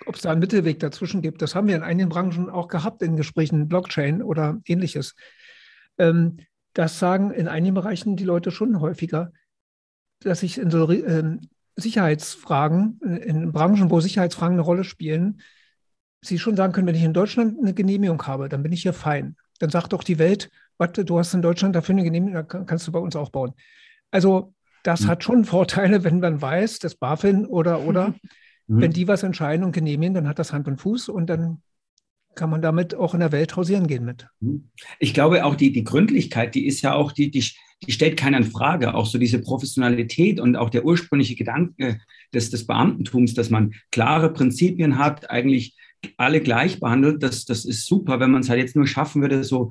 [0.07, 1.41] ob es da einen Mittelweg dazwischen gibt.
[1.43, 5.15] Das haben wir in einigen Branchen auch gehabt in Gesprächen, Blockchain oder ähnliches.
[5.99, 6.39] Ähm,
[6.73, 9.33] das sagen in einigen Bereichen die Leute schon häufiger
[10.21, 11.39] dass ich in so äh,
[11.77, 15.41] Sicherheitsfragen, in Branchen, wo Sicherheitsfragen eine Rolle spielen,
[16.23, 18.93] Sie schon sagen können, wenn ich in Deutschland eine Genehmigung habe, dann bin ich hier
[18.93, 19.37] fein.
[19.59, 22.87] Dann sagt doch die Welt, warte, du hast in Deutschland dafür eine Genehmigung, dann kannst
[22.87, 23.53] du bei uns auch bauen.
[24.11, 25.07] Also das mhm.
[25.09, 28.09] hat schon Vorteile, wenn man weiß, das BaFin oder, oder,
[28.67, 28.81] mhm.
[28.81, 31.63] wenn die was entscheiden und genehmigen, dann hat das Hand und Fuß und dann
[32.35, 34.29] kann man damit auch in der Welt hausieren gehen mit.
[34.41, 34.71] Mhm.
[34.99, 37.45] Ich glaube auch die, die Gründlichkeit, die ist ja auch, die, die,
[37.87, 38.95] die stellt keiner in Frage.
[38.95, 42.01] Auch so diese Professionalität und auch der ursprüngliche Gedanke
[42.35, 45.77] des, des Beamtentums, dass man klare Prinzipien hat, eigentlich
[46.17, 49.45] alle gleich behandelt, das, das ist super, wenn man es halt jetzt nur schaffen würde,
[49.45, 49.71] so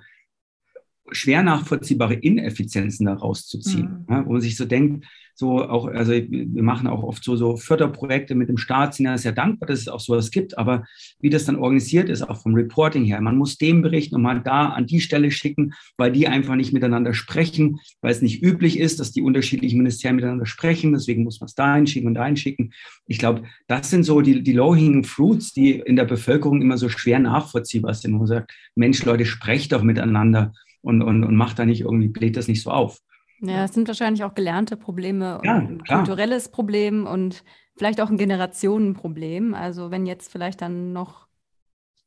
[1.12, 4.06] schwer nachvollziehbare Ineffizienzen daraus zu ziehen.
[4.08, 4.14] Mhm.
[4.14, 5.06] Ja, wo man sich so denkt,
[5.40, 9.18] so auch, also wir machen auch oft so, so Förderprojekte mit dem Staat, sind ja
[9.18, 10.84] sehr dankbar, dass es auch sowas gibt, aber
[11.22, 14.68] wie das dann organisiert ist, auch vom Reporting her, man muss dem Bericht nochmal da
[14.68, 19.00] an die Stelle schicken, weil die einfach nicht miteinander sprechen, weil es nicht üblich ist,
[19.00, 22.74] dass die unterschiedlichen Ministerien miteinander sprechen, deswegen muss man es da hinschicken und da hinschicken.
[23.08, 26.90] Ich glaube, das sind so die, die low-hanging fruits, die in der Bevölkerung immer so
[26.90, 31.60] schwer nachvollziehbar sind, wo man sagt, Mensch, Leute, sprecht doch miteinander und, und, und macht
[31.60, 33.02] da nicht irgendwie, bläht das nicht so auf.
[33.42, 37.44] Ja, es sind wahrscheinlich auch gelernte Probleme ja, ein kulturelles Problem und
[37.78, 39.54] vielleicht auch ein Generationenproblem.
[39.54, 41.28] Also wenn jetzt vielleicht dann noch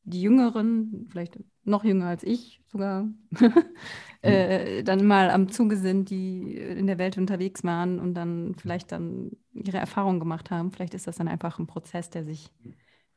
[0.04, 3.08] die Jüngeren, vielleicht noch jünger als ich sogar,
[4.22, 8.92] äh, dann mal am Zuge sind, die in der Welt unterwegs waren und dann vielleicht
[8.92, 10.70] dann ihre Erfahrungen gemacht haben.
[10.70, 12.50] Vielleicht ist das dann einfach ein Prozess, der sich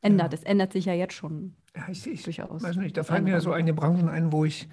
[0.01, 0.33] ändert.
[0.33, 2.63] Es ändert sich ja jetzt schon ja, ich, ich, durchaus.
[2.63, 4.69] Weiß nicht, da fallen mir ja so einige Branchen ein, wo ich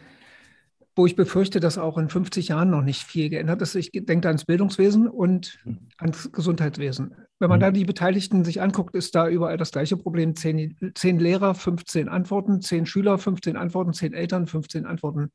[0.95, 3.75] wo ich befürchte, dass auch in 50 Jahren noch nicht viel geändert ist.
[3.75, 5.79] Ich denke ans Bildungswesen und hm.
[5.99, 7.15] ans Gesundheitswesen.
[7.39, 7.67] Wenn man hm.
[7.67, 10.37] da die Beteiligten sich anguckt, ist da überall das gleiche Problem.
[10.37, 15.31] Zehn, zehn Lehrer, 15 Antworten, zehn Schüler, 15 Antworten, zehn Eltern, 15 Antworten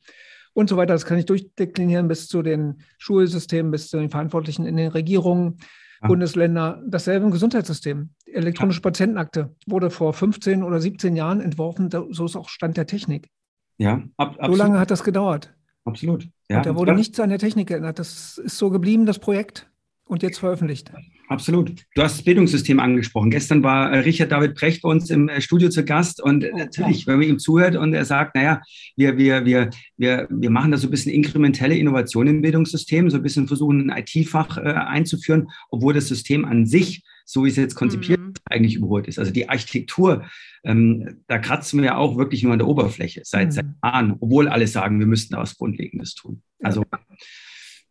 [0.54, 0.94] und so weiter.
[0.94, 5.58] Das kann ich durchdeklinieren bis zu den Schulsystemen, bis zu den Verantwortlichen in den Regierungen,
[6.02, 6.08] ja.
[6.08, 6.84] Bundesländer.
[6.88, 8.10] Dasselbe im Gesundheitssystem.
[8.26, 11.90] Elektronische Patientenakte wurde vor 15 oder 17 Jahren entworfen.
[12.12, 13.30] So ist auch Stand der Technik.
[13.78, 15.54] Ja, ab, so lange hat das gedauert.
[15.86, 16.28] Absolut.
[16.50, 18.00] Ja, und da wurde nichts an der Technik geändert.
[18.00, 19.68] Das ist so geblieben, das Projekt,
[20.08, 20.92] und jetzt veröffentlicht.
[21.30, 21.72] Absolut.
[21.94, 23.30] Du hast das Bildungssystem angesprochen.
[23.30, 26.52] Gestern war äh, Richard David Brecht bei uns im äh, Studio zu Gast und äh,
[26.54, 28.62] natürlich, wenn man ihm zuhört und er sagt, naja,
[28.96, 33.18] wir, wir, wir, wir, wir machen da so ein bisschen inkrementelle Innovation im Bildungssystem, so
[33.18, 37.76] ein bisschen versuchen, ein IT-Fach einzuführen, obwohl das System an sich, so wie es jetzt
[37.76, 38.34] konzipiert, mhm.
[38.46, 39.20] eigentlich überholt ist.
[39.20, 40.26] Also die Architektur,
[40.64, 43.52] ähm, da kratzen wir ja auch wirklich nur an der Oberfläche seit, mhm.
[43.52, 46.42] seit Jahren, obwohl alle sagen, wir müssten da was Grundlegendes tun.
[46.64, 46.84] Also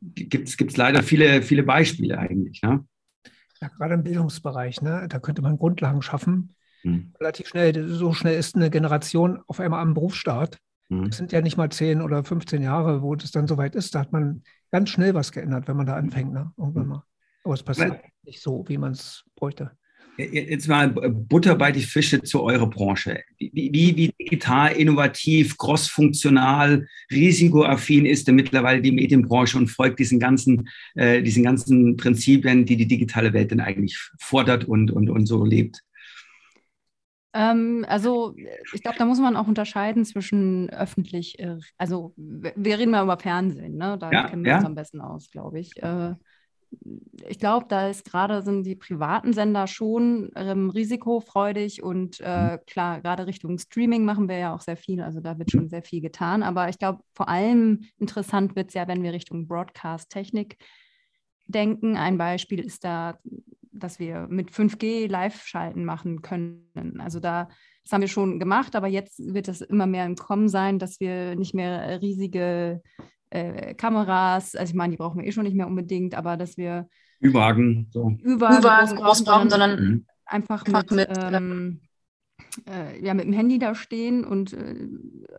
[0.00, 2.62] gibt es leider viele, viele Beispiele eigentlich.
[2.62, 2.84] Ne?
[3.60, 5.06] Ja, gerade im Bildungsbereich, ne?
[5.08, 6.54] da könnte man Grundlagen schaffen.
[6.82, 7.12] mhm.
[7.20, 7.88] relativ schnell.
[7.88, 10.58] So schnell ist eine Generation auf einmal am Berufsstart.
[10.88, 11.08] Mhm.
[11.08, 13.94] Das sind ja nicht mal 10 oder 15 Jahre, wo das dann soweit ist.
[13.94, 16.52] Da hat man ganz schnell was geändert, wenn man da anfängt, ne?
[16.56, 16.88] irgendwann mhm.
[16.88, 17.04] mal.
[17.46, 18.10] Aber es passiert ja.
[18.24, 19.70] nicht so, wie man es bräuchte.
[20.18, 23.22] Jetzt mal Butter bei die Fische zu eurer Branche.
[23.38, 30.18] Wie, wie, wie digital, innovativ, crossfunktional, risikoaffin ist denn mittlerweile die Medienbranche und folgt diesen
[30.18, 35.26] ganzen, äh, diesen ganzen Prinzipien, die die digitale Welt denn eigentlich fordert und, und, und
[35.26, 35.82] so lebt?
[37.32, 38.34] Ähm, also
[38.72, 43.18] ich glaube, da muss man auch unterscheiden zwischen öffentlich, äh, also wir reden mal über
[43.18, 43.98] Fernsehen, ne?
[44.00, 44.56] da ja, kennen wir ja.
[44.56, 45.70] uns am besten aus, glaube ich.
[47.28, 52.58] Ich glaube, da ist gerade sind die privaten Sender schon ähm, risikofreudig und äh, mhm.
[52.66, 55.82] klar, gerade Richtung Streaming machen wir ja auch sehr viel, also da wird schon sehr
[55.82, 56.42] viel getan.
[56.42, 60.56] Aber ich glaube, vor allem interessant wird es ja, wenn wir Richtung Broadcast-Technik
[61.46, 61.96] denken.
[61.96, 63.18] Ein Beispiel ist da,
[63.72, 66.98] dass wir mit 5G Live-Schalten machen können.
[66.98, 67.48] Also da,
[67.84, 71.00] das haben wir schon gemacht, aber jetzt wird es immer mehr im Kommen sein, dass
[71.00, 72.82] wir nicht mehr riesige
[73.30, 76.56] äh, Kameras, also ich meine, die brauchen wir eh schon nicht mehr unbedingt, aber dass
[76.56, 76.88] wir
[77.22, 78.12] Ü-Wagen, so.
[78.94, 80.06] Groß brauchen, sondern mhm.
[80.26, 81.80] einfach mit, mit ähm,
[82.68, 84.88] äh, ja, mit dem Handy da stehen und äh,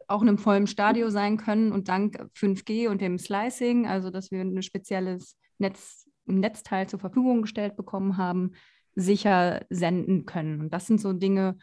[0.07, 4.31] auch in einem vollen Stadio sein können und dank 5G und dem Slicing, also dass
[4.31, 8.51] wir ein spezielles Netz, ein Netzteil zur Verfügung gestellt bekommen haben,
[8.95, 10.59] sicher senden können.
[10.61, 11.57] Und das sind so Dinge,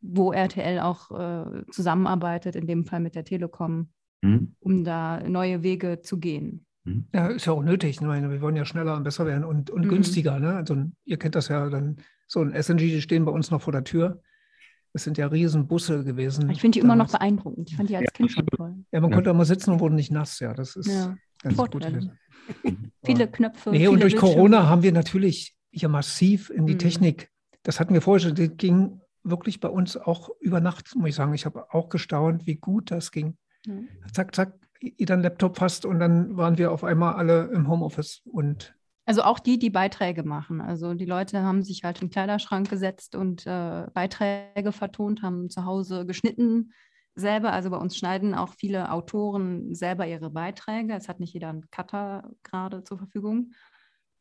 [0.00, 3.90] wo RTL auch äh, zusammenarbeitet, in dem Fall mit der Telekom,
[4.24, 4.54] mhm.
[4.60, 6.66] um da neue Wege zu gehen.
[6.84, 7.06] Mhm.
[7.14, 7.90] Ja, ist ja auch nötig.
[7.90, 9.88] Ich meine, wir wollen ja schneller und besser werden und, und mhm.
[9.88, 10.38] günstiger.
[10.38, 10.54] Ne?
[10.56, 13.72] Also, ihr kennt das ja dann, so ein SNG, die stehen bei uns noch vor
[13.72, 14.22] der Tür.
[14.92, 16.48] Das sind ja Riesenbusse gewesen.
[16.50, 17.70] Ich finde die immer noch beeindruckend.
[17.70, 18.10] Ich fand die als ja.
[18.12, 18.74] Kind schon toll.
[18.92, 19.16] Ja, man ja.
[19.16, 20.38] konnte da mal sitzen und wurde nicht nass.
[20.38, 21.16] Ja, das ist ja.
[21.42, 21.98] ganz Vorteile.
[21.98, 22.76] gut.
[23.04, 23.70] viele Knöpfe.
[23.70, 24.34] Nee, viele und durch Bildschirme.
[24.34, 26.78] Corona haben wir natürlich hier massiv in die mhm.
[26.78, 27.30] Technik,
[27.64, 31.14] das hatten wir vorher schon, das ging wirklich bei uns auch über Nacht, muss ich
[31.14, 31.34] sagen.
[31.34, 33.36] Ich habe auch gestaunt, wie gut das ging.
[33.66, 33.88] Mhm.
[34.12, 38.74] Zack, zack, jeder Laptop fast und dann waren wir auf einmal alle im Homeoffice und
[39.06, 40.62] also auch die, die Beiträge machen.
[40.62, 45.66] Also die Leute haben sich halt im Kleiderschrank gesetzt und äh, Beiträge vertont, haben zu
[45.66, 46.72] Hause geschnitten
[47.14, 47.52] selber.
[47.52, 50.94] Also bei uns schneiden auch viele Autoren selber ihre Beiträge.
[50.94, 53.52] Es hat nicht jeder einen Cutter gerade zur Verfügung.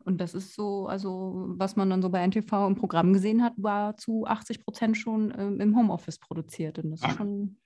[0.06, 3.54] Und das ist so, also was man dann so bei NTV im Programm gesehen hat,
[3.56, 6.78] war zu 80 Prozent schon ähm, im Homeoffice produziert.
[6.80, 7.58] Und das ist schon,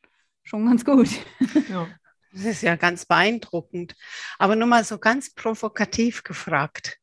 [0.47, 1.09] schon ganz gut.
[1.69, 1.87] Ja.
[2.33, 3.95] Das ist ja ganz beeindruckend.
[4.37, 6.99] Aber nur mal so ganz provokativ gefragt.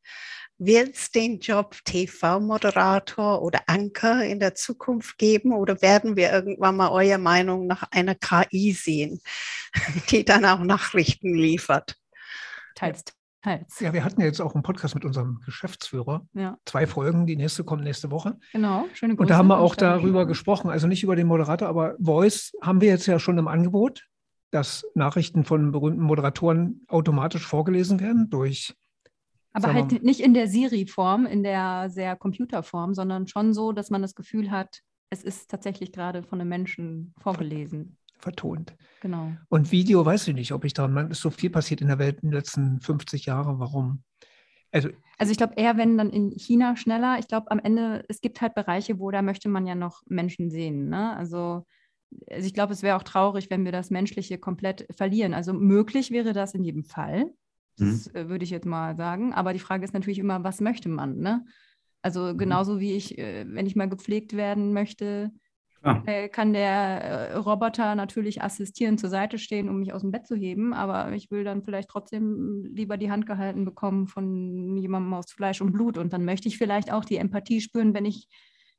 [0.59, 6.76] Wird es den Job TV-Moderator oder Anker in der Zukunft geben oder werden wir irgendwann
[6.76, 9.20] mal eurer Meinung nach einer KI sehen,
[10.11, 11.96] die dann auch Nachrichten liefert?
[12.76, 13.02] Teils,
[13.44, 13.80] teils.
[13.80, 16.26] Ja, wir hatten ja jetzt auch einen Podcast mit unserem Geschäftsführer.
[16.35, 16.59] Ja.
[16.64, 18.38] Zwei Folgen, die nächste kommt nächste Woche.
[18.52, 19.22] Genau, schöne Grüße.
[19.22, 22.80] Und da haben wir auch darüber gesprochen, also nicht über den Moderator, aber Voice haben
[22.80, 24.07] wir jetzt ja schon im Angebot,
[24.50, 28.74] dass Nachrichten von berühmten Moderatoren automatisch vorgelesen werden durch
[29.54, 34.02] aber halt nicht in der Siri-Form, in der sehr Computerform, sondern schon so, dass man
[34.02, 34.80] das Gefühl hat,
[35.11, 37.96] es ist tatsächlich gerade von einem Menschen vorgelesen.
[38.18, 38.74] Vertont.
[39.00, 39.33] Genau.
[39.48, 41.98] Und Video weiß ich nicht, ob ich da, man ist so viel passiert in der
[41.98, 44.03] Welt in den letzten 50 Jahren, warum?
[44.72, 47.18] Also, also ich glaube eher, wenn dann in China schneller.
[47.20, 50.50] Ich glaube am Ende, es gibt halt Bereiche, wo da möchte man ja noch Menschen
[50.50, 50.88] sehen.
[50.88, 51.16] Ne?
[51.16, 51.64] Also,
[52.29, 55.33] also ich glaube, es wäre auch traurig, wenn wir das Menschliche komplett verlieren.
[55.33, 57.31] Also möglich wäre das in jedem Fall.
[57.77, 58.16] Das mhm.
[58.16, 59.33] Äh, würde ich jetzt mal sagen.
[59.33, 61.18] Aber die Frage ist natürlich immer, was möchte man?
[61.18, 61.44] Ne?
[62.03, 62.38] Also mhm.
[62.38, 65.31] genauso wie ich, äh, wenn ich mal gepflegt werden möchte,
[65.85, 66.29] ah.
[66.29, 70.73] kann der Roboter natürlich assistieren, zur Seite stehen, um mich aus dem Bett zu heben.
[70.73, 75.61] Aber ich will dann vielleicht trotzdem lieber die Hand gehalten bekommen von jemandem aus Fleisch
[75.61, 75.99] und Blut.
[75.99, 78.29] Und dann möchte ich vielleicht auch die Empathie spüren, wenn ich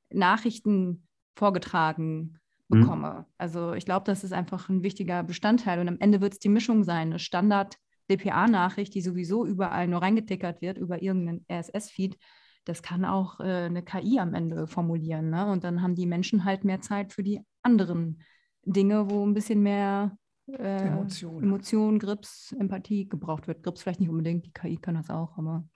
[0.10, 2.82] Nachrichten vorgetragen mhm.
[2.82, 3.10] bekomme.
[3.10, 3.26] Mhm.
[3.38, 5.80] Also ich glaube, das ist einfach ein wichtiger Bestandteil.
[5.80, 7.78] Und am Ende wird es die Mischung sein, eine Standard-
[8.10, 12.18] DPA-Nachricht, die sowieso überall nur reingetickert wird über irgendeinen RSS-Feed,
[12.65, 15.30] das kann auch äh, eine KI am Ende formulieren.
[15.30, 15.45] Ne?
[15.49, 18.21] Und dann haben die Menschen halt mehr Zeit für die anderen
[18.63, 21.43] Dinge, wo ein bisschen mehr äh, Emotion.
[21.43, 23.63] Emotion, Grips, Empathie gebraucht wird.
[23.63, 25.67] Grips vielleicht nicht unbedingt, die KI kann das auch, aber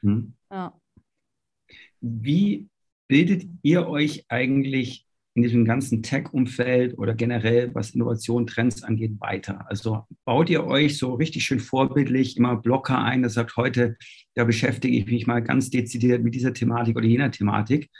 [0.00, 0.34] hm.
[0.50, 0.78] ja.
[2.00, 2.68] Wie
[3.08, 9.68] bildet ihr euch eigentlich in diesem ganzen Tech-Umfeld oder generell, was Innovation, Trends angeht, weiter?
[9.68, 13.96] Also baut ihr euch so richtig schön vorbildlich immer Blocker ein, das sagt heute,
[14.34, 17.90] da beschäftige ich mich mal ganz dezidiert mit dieser Thematik oder jener Thematik.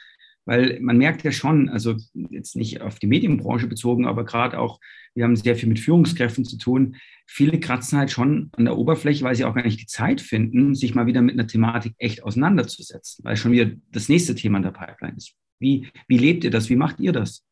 [0.47, 4.79] Weil man merkt ja schon, also jetzt nicht auf die Medienbranche bezogen, aber gerade auch,
[5.15, 6.97] wir haben sehr viel mit Führungskräften zu tun.
[7.27, 10.75] Viele kratzen halt schon an der Oberfläche, weil sie auch gar nicht die Zeit finden,
[10.75, 14.65] sich mal wieder mit einer Thematik echt auseinanderzusetzen, weil schon wieder das nächste Thema in
[14.65, 15.35] der Pipeline ist.
[15.65, 16.69] Wie, wie lebt ihr das?
[16.69, 17.43] Wie macht ihr das?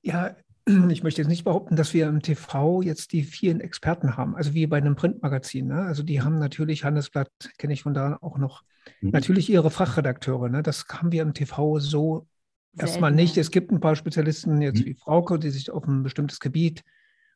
[0.00, 0.34] Ja,
[0.90, 4.54] ich möchte jetzt nicht behaupten, dass wir im TV jetzt die vielen Experten haben, also
[4.54, 5.66] wie bei einem Printmagazin.
[5.66, 5.82] Ne?
[5.82, 8.62] Also die haben natürlich, Handelsblatt kenne ich von da auch noch,
[9.02, 9.10] mhm.
[9.10, 10.48] natürlich ihre Fachredakteure.
[10.48, 10.62] Ne?
[10.62, 12.26] Das haben wir im TV so
[12.72, 12.80] Selten.
[12.80, 13.36] erstmal nicht.
[13.36, 14.86] Es gibt ein paar Spezialisten jetzt mhm.
[14.86, 16.84] wie Frauke, die sich auf ein bestimmtes Gebiet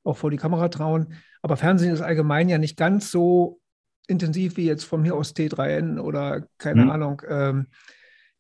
[0.03, 1.13] auch vor die Kamera trauen.
[1.43, 3.61] Aber Fernsehen ist allgemein ja nicht ganz so
[4.07, 6.91] intensiv wie jetzt von mir aus T3N oder keine mhm.
[6.91, 7.67] Ahnung, ähm,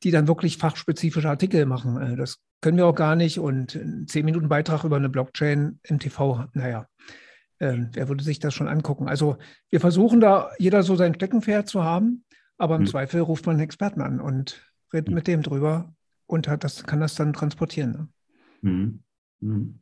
[0.02, 2.00] die dann wirklich fachspezifische Artikel machen.
[2.00, 3.38] Äh, das können wir auch gar nicht.
[3.38, 6.86] Und ein 10 Minuten Beitrag über eine Blockchain im TV, naja,
[7.58, 9.08] äh, wer würde sich das schon angucken?
[9.08, 9.38] Also
[9.70, 12.24] wir versuchen da jeder so sein Steckenpferd zu haben,
[12.58, 12.86] aber im mhm.
[12.86, 14.62] Zweifel ruft man einen Experten an und
[14.92, 15.14] redet mhm.
[15.14, 15.94] mit dem drüber
[16.26, 17.92] und hat das, kann das dann transportieren.
[17.92, 18.08] Ne?
[18.70, 19.02] Mhm.
[19.40, 19.78] mhm.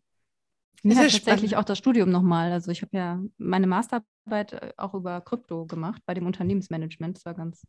[0.83, 1.55] Ja, tatsächlich spannend.
[1.57, 2.53] auch das Studium nochmal.
[2.53, 7.19] Also ich habe ja meine Masterarbeit äh, auch über Krypto gemacht bei dem Unternehmensmanagement.
[7.19, 7.67] Das war ganz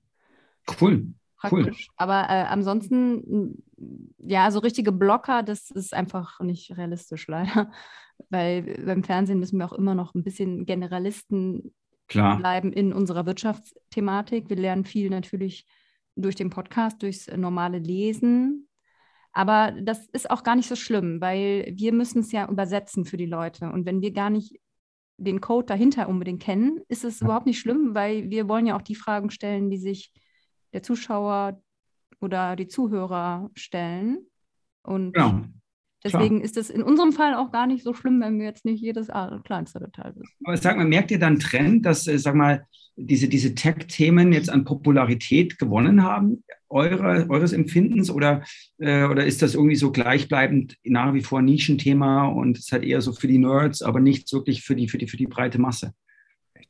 [0.80, 1.14] cool.
[1.42, 1.88] Praktisch.
[1.90, 1.94] Cool.
[1.98, 3.64] Aber äh, ansonsten,
[4.20, 7.72] ja, so richtige Blocker, das ist einfach nicht realistisch, leider.
[8.30, 11.74] Weil beim Fernsehen müssen wir auch immer noch ein bisschen Generalisten
[12.08, 12.38] Klar.
[12.38, 14.50] bleiben in unserer Wirtschaftsthematik.
[14.50, 15.66] Wir lernen viel natürlich
[16.16, 18.68] durch den Podcast, durchs normale Lesen,
[19.34, 23.18] aber das ist auch gar nicht so schlimm, weil wir müssen es ja übersetzen für
[23.18, 23.72] die Leute.
[23.72, 24.60] Und wenn wir gar nicht
[25.18, 28.82] den Code dahinter unbedingt kennen, ist es überhaupt nicht schlimm, weil wir wollen ja auch
[28.82, 30.12] die Fragen stellen, die sich
[30.74, 31.62] der Zuschauer
[32.20, 34.26] oder die Zuhörer stellen.
[34.84, 35.44] Und genau.
[36.04, 36.46] Deswegen Klar.
[36.46, 39.10] ist es in unserem Fall auch gar nicht so schlimm, wenn wir jetzt nicht jedes
[39.44, 40.34] kleinste Detail wissen.
[40.44, 44.50] Aber sag mal, merkt ihr dann Trend, dass, äh, sag mal, diese, diese Tech-Themen jetzt
[44.50, 48.44] an Popularität gewonnen haben, eure, eures Empfindens, oder,
[48.80, 52.84] äh, oder ist das irgendwie so gleichbleibend nach wie vor Nischenthema und es ist halt
[52.84, 55.60] eher so für die Nerds, aber nicht wirklich für die, für die, für die breite
[55.60, 55.94] Masse?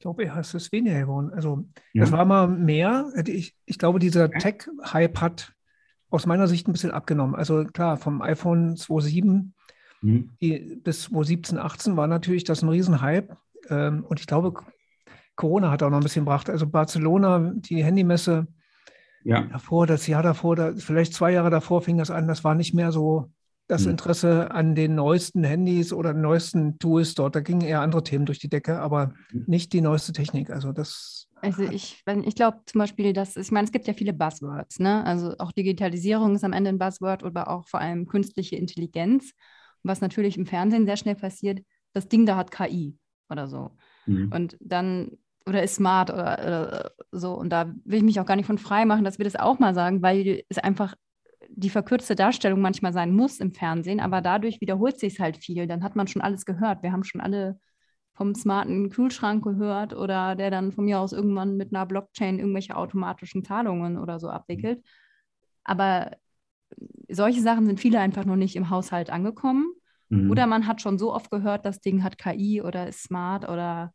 [0.02, 1.32] Ich glaube, ja, es ist weniger geworden.
[1.32, 2.02] Also, ja.
[2.02, 3.14] das war mal mehr.
[3.28, 5.54] Ich, ich glaube, dieser Tech-Hype hat
[6.10, 7.36] aus meiner Sicht ein bisschen abgenommen.
[7.36, 9.52] Also klar, vom iPhone 2.7
[10.02, 10.82] mhm.
[10.82, 13.38] bis 2017, 18 war natürlich das ein Riesenhype.
[13.70, 14.54] Ähm, und ich glaube,
[15.36, 16.50] Corona hat auch noch ein bisschen gebracht.
[16.50, 18.48] Also Barcelona, die Handymesse,
[19.24, 19.44] ja.
[19.44, 22.74] davor, das Jahr davor, da, vielleicht zwei Jahre davor fing das an, das war nicht
[22.74, 23.32] mehr so
[23.72, 23.92] das mhm.
[23.92, 27.36] Interesse an den neuesten Handys oder neuesten Tools dort.
[27.36, 29.46] Da gingen eher andere Themen durch die Decke, aber mhm.
[29.48, 30.50] nicht die neueste Technik.
[30.50, 34.14] Also das also ich, ich glaube zum Beispiel, dass, ich meine, es gibt ja viele
[34.14, 35.04] Buzzwords, ne?
[35.06, 39.32] Also auch Digitalisierung ist am Ende ein Buzzword oder auch vor allem künstliche Intelligenz.
[39.82, 41.62] was natürlich im Fernsehen sehr schnell passiert,
[41.94, 42.96] das Ding da hat KI
[43.30, 43.72] oder so.
[44.06, 44.32] Mhm.
[44.32, 47.34] Und dann, oder ist smart oder, oder, so.
[47.34, 49.58] Und da will ich mich auch gar nicht von frei machen, dass wir das auch
[49.58, 50.94] mal sagen, weil es einfach
[51.56, 55.68] die verkürzte Darstellung manchmal sein muss im Fernsehen, aber dadurch wiederholt sich es halt viel.
[55.68, 56.84] Dann hat man schon alles gehört.
[56.84, 57.60] Wir haben schon alle
[58.14, 62.76] vom smarten Kühlschrank gehört oder der dann von mir aus irgendwann mit einer Blockchain irgendwelche
[62.76, 64.84] automatischen Zahlungen oder so abwickelt.
[65.64, 66.12] Aber
[67.10, 69.74] solche Sachen sind viele einfach noch nicht im Haushalt angekommen.
[70.10, 70.32] Mhm.
[70.32, 73.94] Oder man hat schon so oft gehört, das Ding hat KI oder ist smart oder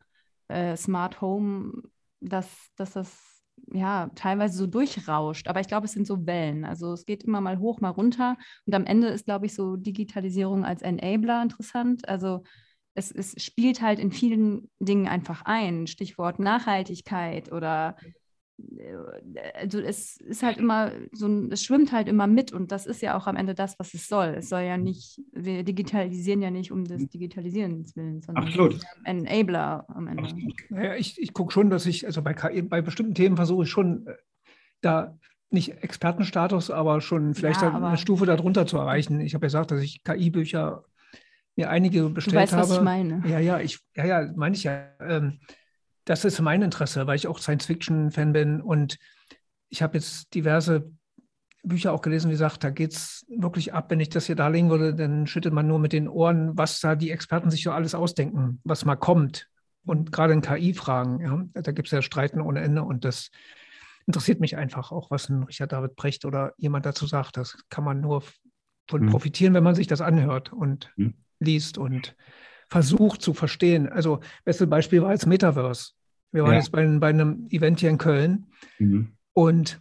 [0.49, 1.83] äh, Smart Home,
[2.21, 3.36] dass, dass das
[3.73, 5.49] ja teilweise so durchrauscht.
[5.49, 6.65] Aber ich glaube, es sind so Wellen.
[6.65, 8.37] Also es geht immer mal hoch, mal runter.
[8.67, 12.09] Und am Ende ist, glaube ich, so Digitalisierung als Enabler interessant.
[12.09, 12.43] Also
[12.95, 15.87] es, es spielt halt in vielen Dingen einfach ein.
[15.87, 17.97] Stichwort Nachhaltigkeit oder
[19.55, 23.17] also es ist halt immer so, es schwimmt halt immer mit und das ist ja
[23.17, 24.35] auch am Ende das, was es soll.
[24.39, 28.81] Es soll ja nicht, wir digitalisieren ja nicht um des Digitalisierens willen, sondern Absolut.
[29.05, 30.35] ein Enabler am Ende.
[30.71, 33.71] Naja, ich, ich gucke schon, dass ich, also bei KI, bei bestimmten Themen versuche ich
[33.71, 34.15] schon äh,
[34.81, 35.19] da
[35.51, 39.21] nicht Expertenstatus, aber schon vielleicht ja, aber eine Stufe darunter zu erreichen.
[39.21, 40.85] Ich habe ja gesagt, dass ich KI-Bücher
[41.57, 42.63] mir einige bestellt du weißt, habe.
[42.69, 43.23] Was ich meine.
[43.27, 44.89] Ja, ja, ich, ja, ja, meine ich ja.
[45.01, 45.41] Ähm,
[46.07, 48.99] das ist mein Interesse, weil ich auch Science-Fiction-Fan bin und
[49.69, 50.91] ich habe jetzt diverse
[51.63, 53.91] Bücher auch gelesen, wie gesagt, da geht es wirklich ab.
[53.91, 56.95] Wenn ich das hier darlegen würde, dann schüttelt man nur mit den Ohren, was da
[56.95, 59.49] die Experten sich so alles ausdenken, was mal kommt.
[59.85, 63.31] Und gerade in KI-Fragen, ja, da gibt es ja Streiten ohne Ende und das
[64.07, 67.37] interessiert mich einfach auch, was ein Richard David Brecht oder jemand dazu sagt.
[67.37, 68.23] Das kann man nur
[68.89, 69.11] von mhm.
[69.11, 70.53] profitieren, wenn man sich das anhört.
[70.53, 72.17] Und mhm liest und
[72.69, 73.89] versucht zu verstehen.
[73.89, 75.93] Also, beste Beispiel war jetzt Metaverse.
[76.33, 76.59] Wir waren ja.
[76.59, 78.47] jetzt bei, bei, einem Event hier in Köln
[78.79, 79.13] mhm.
[79.33, 79.81] und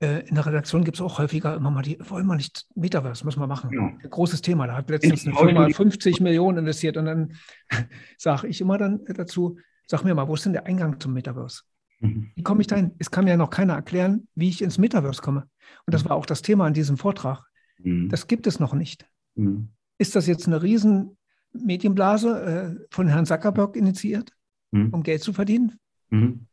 [0.00, 3.24] äh, in der Redaktion gibt es auch häufiger immer mal die, wollen wir nicht Metaverse,
[3.24, 3.70] müssen wir machen.
[3.72, 4.08] Ja.
[4.08, 4.66] Großes Thema.
[4.66, 7.34] Da hat letztens eine Firma 50 Millionen investiert und dann
[8.18, 11.62] sage ich immer dann dazu, sag mir mal, wo ist denn der Eingang zum Metaverse?
[12.00, 12.30] Mhm.
[12.34, 12.92] Wie komme ich da hin?
[12.98, 15.48] Es kann mir ja noch keiner erklären, wie ich ins Metaverse komme.
[15.86, 16.10] Und das mhm.
[16.10, 17.44] war auch das Thema an diesem Vortrag.
[17.78, 18.08] Mhm.
[18.08, 19.08] Das gibt es noch nicht.
[19.34, 19.70] Mhm.
[19.98, 21.17] Ist das jetzt eine riesen
[21.64, 24.32] Medienblase äh, von Herrn Zuckerberg initiiert,
[24.70, 24.90] mhm.
[24.92, 25.78] um Geld zu verdienen?
[26.10, 26.46] Mhm.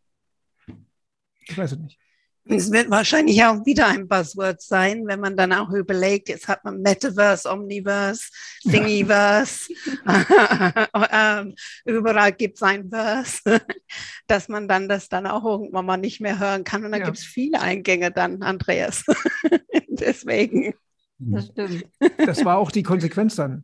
[1.48, 2.00] Ich weiß es nicht.
[2.48, 6.64] Es wird wahrscheinlich auch wieder ein Buzzword sein, wenn man dann auch überlegt, jetzt hat
[6.64, 8.30] man Metaverse, Omniverse,
[8.62, 9.74] Thingiverse,
[10.06, 10.88] ja.
[11.42, 13.42] Ähm, überall gibt es ein Verse,
[14.28, 16.86] dass man dann das dann auch irgendwann mal nicht mehr hören kann.
[16.86, 17.06] Und dann ja.
[17.08, 19.04] gibt es viele Eingänge dann, Andreas.
[19.90, 20.76] Deswegen.
[21.18, 21.86] Das stimmt.
[22.18, 23.64] Das war auch die Konsequenz dann.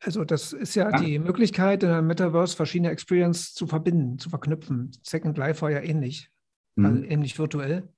[0.00, 4.30] Also das ist ja, ja, die Möglichkeit, in einem Metaverse verschiedene Experience zu verbinden, zu
[4.30, 4.92] verknüpfen.
[5.02, 6.30] Second Life war ja ähnlich,
[6.76, 6.86] mhm.
[6.86, 7.88] also ähnlich virtuell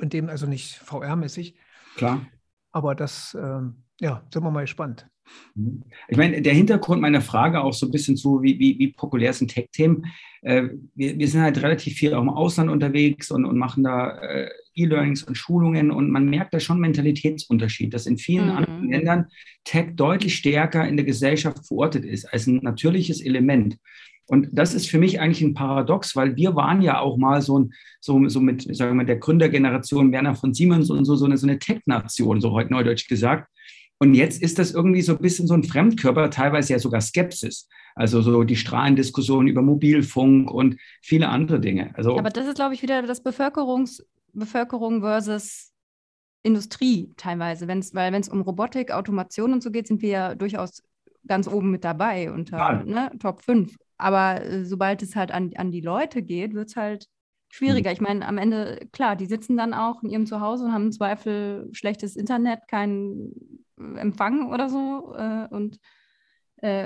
[0.00, 1.54] und dem also nicht VR-mäßig.
[1.96, 2.26] Klar.
[2.72, 5.06] Aber das, ähm, ja, sind wir mal gespannt.
[5.54, 5.84] Mhm.
[6.08, 9.32] Ich meine, der Hintergrund meiner Frage auch so ein bisschen zu, wie, wie, wie populär
[9.32, 10.06] sind Tech-Themen.
[10.42, 14.18] Äh, wir, wir, sind halt relativ viel auch im Ausland unterwegs und, und machen da
[14.18, 18.56] äh, E-Learnings und Schulungen und man merkt da schon einen Mentalitätsunterschied, dass in vielen mhm.
[18.56, 19.26] anderen Ländern
[19.64, 23.76] Tech deutlich stärker in der Gesellschaft verortet ist als ein natürliches Element.
[24.26, 27.58] Und das ist für mich eigentlich ein Paradox, weil wir waren ja auch mal so,
[27.58, 31.36] ein, so, so mit, sagen wir, der Gründergeneration Werner von Siemens und so, so eine,
[31.36, 33.48] so eine Tech-Nation, so heute neudeutsch gesagt.
[33.98, 37.68] Und jetzt ist das irgendwie so ein bisschen so ein Fremdkörper, teilweise ja sogar Skepsis.
[37.96, 41.90] Also so die Strahlendiskussion über Mobilfunk und viele andere Dinge.
[41.94, 45.72] Also, Aber das ist, glaube ich, wieder das Bevölkerungs, Bevölkerung versus
[46.42, 47.68] Industrie teilweise.
[47.68, 50.82] Wenn's, weil wenn es um Robotik, Automation und so geht, sind wir ja durchaus
[51.26, 53.76] ganz oben mit dabei unter ne, Top 5.
[53.98, 57.06] Aber äh, sobald es halt an, an die Leute geht, wird es halt
[57.50, 57.90] schwieriger.
[57.90, 57.94] Mhm.
[57.94, 60.92] Ich meine, am Ende, klar, die sitzen dann auch in ihrem Zuhause und haben im
[60.92, 65.14] Zweifel schlechtes Internet, keinen Empfang oder so.
[65.16, 65.78] Äh, und äh,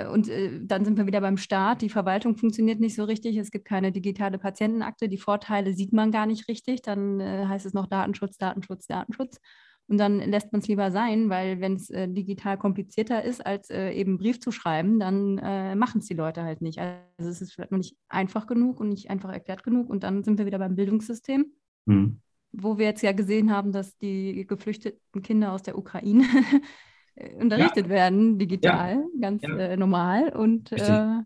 [0.07, 1.81] und äh, dann sind wir wieder beim Staat.
[1.81, 3.35] Die Verwaltung funktioniert nicht so richtig.
[3.37, 5.09] Es gibt keine digitale Patientenakte.
[5.09, 6.81] Die Vorteile sieht man gar nicht richtig.
[6.81, 9.39] Dann äh, heißt es noch Datenschutz, Datenschutz, Datenschutz.
[9.87, 13.69] Und dann lässt man es lieber sein, weil wenn es äh, digital komplizierter ist, als
[13.69, 16.79] äh, eben einen Brief zu schreiben, dann äh, machen es die Leute halt nicht.
[16.79, 19.89] Also es ist vielleicht noch nicht einfach genug und nicht einfach erklärt genug.
[19.89, 21.53] Und dann sind wir wieder beim Bildungssystem,
[21.85, 22.19] mhm.
[22.51, 26.23] wo wir jetzt ja gesehen haben, dass die geflüchteten Kinder aus der Ukraine
[27.39, 27.89] unterrichtet ja.
[27.89, 29.21] werden, digital, ja.
[29.21, 29.57] ganz ja.
[29.57, 30.29] Äh, normal.
[30.29, 31.21] Und äh,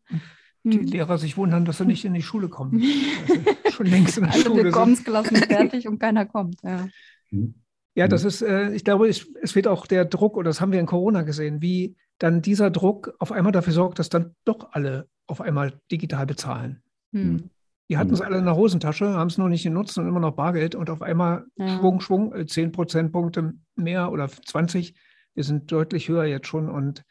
[0.64, 0.88] die hm.
[0.88, 2.84] Lehrer sich wundern, dass sie nicht in die Schule kommen.
[3.28, 6.58] Also schon längst in der Alle Schule Willkommensklassen fertig und keiner kommt.
[6.64, 6.88] Ja.
[7.30, 7.56] Mhm.
[7.96, 8.28] Ja, das mhm.
[8.28, 10.86] ist, äh, ich glaube, es, es wird auch der Druck, oder das haben wir in
[10.86, 15.42] Corona gesehen, wie dann dieser Druck auf einmal dafür sorgt, dass dann doch alle auf
[15.42, 16.82] einmal digital bezahlen.
[17.14, 17.50] Hm.
[17.90, 20.36] Die hatten es alle in der Hosentasche, haben es nur nicht genutzt und immer noch
[20.36, 21.80] Bargeld und auf einmal ja.
[21.80, 24.94] Schwung, Schwung, 10 äh, Prozentpunkte mehr oder 20.
[25.36, 27.04] Wir sind deutlich höher jetzt schon und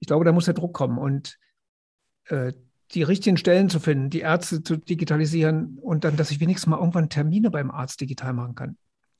[0.00, 1.38] ich glaube, da muss der Druck kommen und
[2.26, 2.52] äh,
[2.92, 6.78] die richtigen Stellen zu finden, die Ärzte zu digitalisieren und dann, dass ich wenigstens mal
[6.78, 8.76] irgendwann Termine beim Arzt digital machen kann.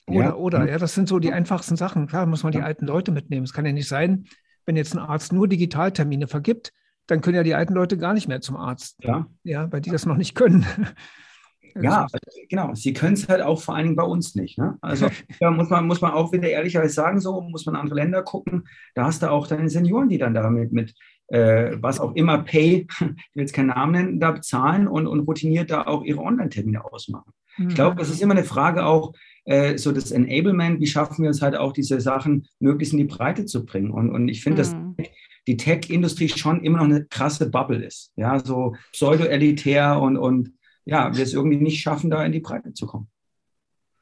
[0.07, 0.35] Oder, ja.
[0.35, 2.07] oder, ja, das sind so die einfachsten Sachen.
[2.07, 3.45] Klar, muss man die alten Leute mitnehmen.
[3.45, 4.27] Es kann ja nicht sein,
[4.67, 6.73] wenn jetzt ein Arzt nur Digitaltermine vergibt,
[7.07, 8.97] dann können ja die alten Leute gar nicht mehr zum Arzt.
[9.03, 9.27] Ja.
[9.43, 10.67] Ja, weil die das noch nicht können.
[11.81, 12.07] Ja,
[12.49, 12.75] genau.
[12.75, 14.59] Sie können es halt auch vor allen Dingen bei uns nicht.
[14.59, 14.79] Ne?
[14.81, 15.09] Also
[15.41, 18.69] da muss man, muss man auch wieder ehrlicherweise sagen, so muss man andere Länder gucken.
[18.95, 20.95] Da hast du auch deine Senioren, die dann damit mit
[21.29, 25.21] äh, was auch immer Pay, ich will jetzt keinen Namen nennen, da bezahlen und, und
[25.21, 27.33] routiniert da auch ihre Online-Termine ausmachen.
[27.57, 27.69] Mhm.
[27.69, 31.31] Ich glaube, das ist immer eine Frage auch, äh, so das Enablement, wie schaffen wir
[31.31, 33.91] es halt auch, diese Sachen möglichst in die Breite zu bringen.
[33.91, 34.97] Und, und ich finde, mhm.
[34.97, 35.09] dass
[35.47, 38.13] die Tech-Industrie schon immer noch eine krasse Bubble ist.
[38.17, 40.53] Ja, so pseudo-elitär und, und
[40.85, 43.09] ja, wir es irgendwie nicht schaffen, da in die Breite zu kommen.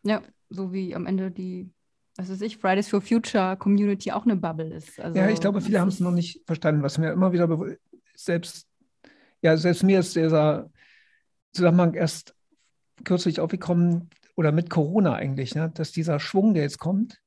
[0.03, 1.71] Ja, so wie am Ende die,
[2.17, 5.01] was weiß ich, Fridays for Future Community auch eine Bubble ist.
[5.01, 7.49] Also, ja, ich glaube, viele haben es noch nicht verstanden, was mir immer wieder
[8.15, 8.67] selbst,
[9.41, 10.71] ja, selbst mir ist dieser
[11.53, 12.35] Zusammenhang erst
[13.05, 17.21] kürzlich aufgekommen, oder mit Corona eigentlich, ne, dass dieser Schwung, der jetzt kommt,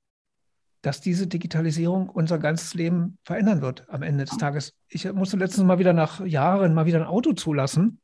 [0.82, 4.74] dass diese Digitalisierung unser ganzes Leben verändern wird am Ende des Tages.
[4.88, 8.00] Ich musste letztens mal wieder nach Jahren mal wieder ein Auto zulassen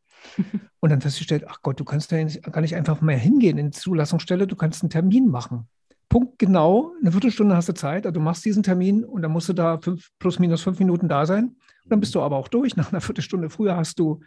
[0.80, 3.78] und dann festgestellt, ach Gott, du kannst da gar nicht einfach mehr hingehen in die
[3.78, 5.68] Zulassungsstelle, du kannst einen Termin machen.
[6.10, 9.48] Punkt genau, eine Viertelstunde hast du Zeit, also du machst diesen Termin und dann musst
[9.50, 11.56] du da fünf, plus minus fünf Minuten da sein.
[11.84, 12.76] Und dann bist du aber auch durch.
[12.76, 14.20] Nach einer Viertelstunde früher hast du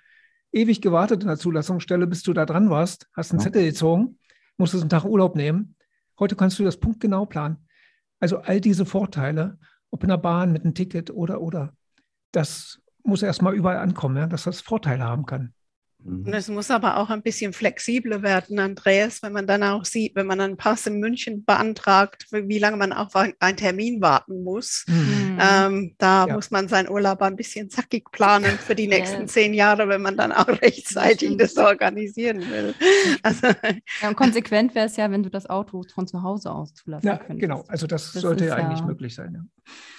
[0.51, 4.17] ewig gewartet in der Zulassungsstelle, bis du da dran warst, hast einen Zettel gezogen
[4.57, 5.77] musstest einen Tag Urlaub nehmen.
[6.19, 7.67] Heute kannst du das punktgenau planen.
[8.21, 9.59] Also all diese Vorteile,
[9.91, 11.73] ob in der Bahn mit einem Ticket oder, oder,
[12.33, 15.53] das muss erstmal überall ankommen, ja, dass das Vorteile haben kann.
[16.07, 20.15] Und es muss aber auch ein bisschen flexibler werden, Andreas, wenn man dann auch sieht,
[20.15, 24.85] wenn man einen Pass in München beantragt, wie lange man auf einen Termin warten muss.
[24.87, 25.34] Mhm.
[25.35, 25.41] Mhm.
[25.41, 26.35] Ähm, da ja.
[26.35, 29.27] muss man seinen Urlaub ein bisschen zackig planen für die nächsten ja.
[29.27, 32.75] zehn Jahre, wenn man dann auch rechtzeitig das, das organisieren will.
[33.23, 33.49] Also,
[34.03, 37.07] ja, und konsequent wäre es ja, wenn du das Auto von zu Hause aus zulassen
[37.07, 37.41] ja, könntest.
[37.41, 39.35] Genau, also das, das sollte ja eigentlich möglich sein.
[39.35, 39.41] Ja.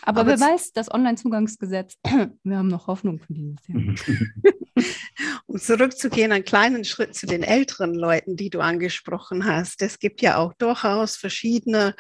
[0.04, 1.98] Aber, Aber wer weiß, das Online-Zugangsgesetz,
[2.44, 3.82] wir haben noch Hoffnung für dieses Jahr.
[5.48, 9.82] um zurückzugehen, einen kleinen Schritt zu den älteren Leuten, die du angesprochen hast.
[9.82, 11.96] Es gibt ja auch durchaus verschiedene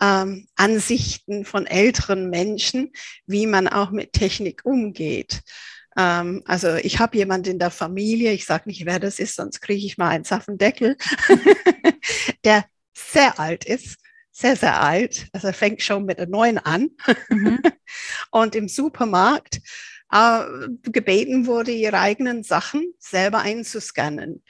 [0.00, 2.92] ähm, Ansichten von älteren Menschen,
[3.26, 5.42] wie man auch mit Technik umgeht.
[5.96, 9.60] Ähm, also ich habe jemanden in der Familie, ich sage nicht, wer das ist, sonst
[9.60, 10.96] kriege ich mal einen Zapfendeckel,
[12.44, 13.98] der sehr alt ist,
[14.30, 15.28] sehr, sehr alt.
[15.32, 16.90] Also er fängt schon mit der neuen an.
[17.28, 17.60] Mhm.
[18.30, 19.60] Und im Supermarkt
[20.10, 20.44] äh,
[20.82, 24.42] gebeten wurde, ihre eigenen Sachen selber einzuscannen.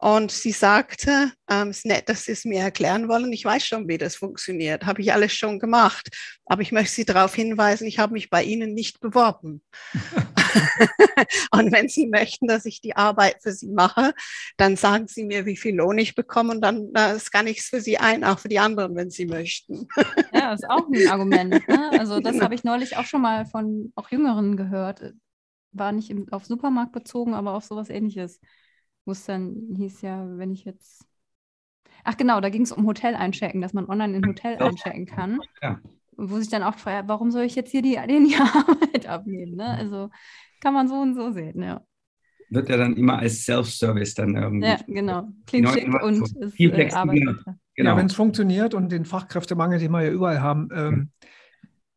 [0.00, 3.32] Und sie sagte, ähm, es ist nett, dass Sie es mir erklären wollen.
[3.32, 4.86] Ich weiß schon, wie das funktioniert.
[4.86, 6.08] Habe ich alles schon gemacht.
[6.46, 9.60] Aber ich möchte Sie darauf hinweisen, ich habe mich bei Ihnen nicht beworben.
[11.50, 14.14] und wenn Sie möchten, dass ich die Arbeit für Sie mache,
[14.56, 17.66] dann sagen Sie mir, wie viel Lohn ich bekomme und dann äh, scanne ich es
[17.66, 19.88] für Sie ein, auch für die anderen, wenn Sie möchten.
[20.32, 21.68] ja, das ist auch ein Argument.
[21.68, 21.90] Ne?
[21.98, 22.44] Also das genau.
[22.44, 25.12] habe ich neulich auch schon mal von auch Jüngeren gehört.
[25.72, 28.40] War nicht im, auf Supermarkt bezogen, aber auf sowas ähnliches
[29.08, 31.06] wo es dann hieß ja, wenn ich jetzt.
[32.04, 35.40] Ach genau, da ging es um Hotel einchecken, dass man online in Hotel einchecken kann.
[35.62, 35.80] Ja.
[36.16, 39.56] Wo sich dann auch fragt, warum soll ich jetzt hier die, den die Arbeit abnehmen?
[39.56, 39.66] Ne?
[39.66, 40.10] Also
[40.60, 41.82] kann man so und so sehen, ja.
[42.50, 44.68] Wird ja dann immer als Self-Service dann irgendwie.
[44.68, 45.28] Ja, genau.
[45.46, 47.90] Klingt schick und ist viel äh, Genau.
[47.90, 51.10] Ja, wenn es funktioniert und den Fachkräftemangel, den wir ja überall haben, ähm,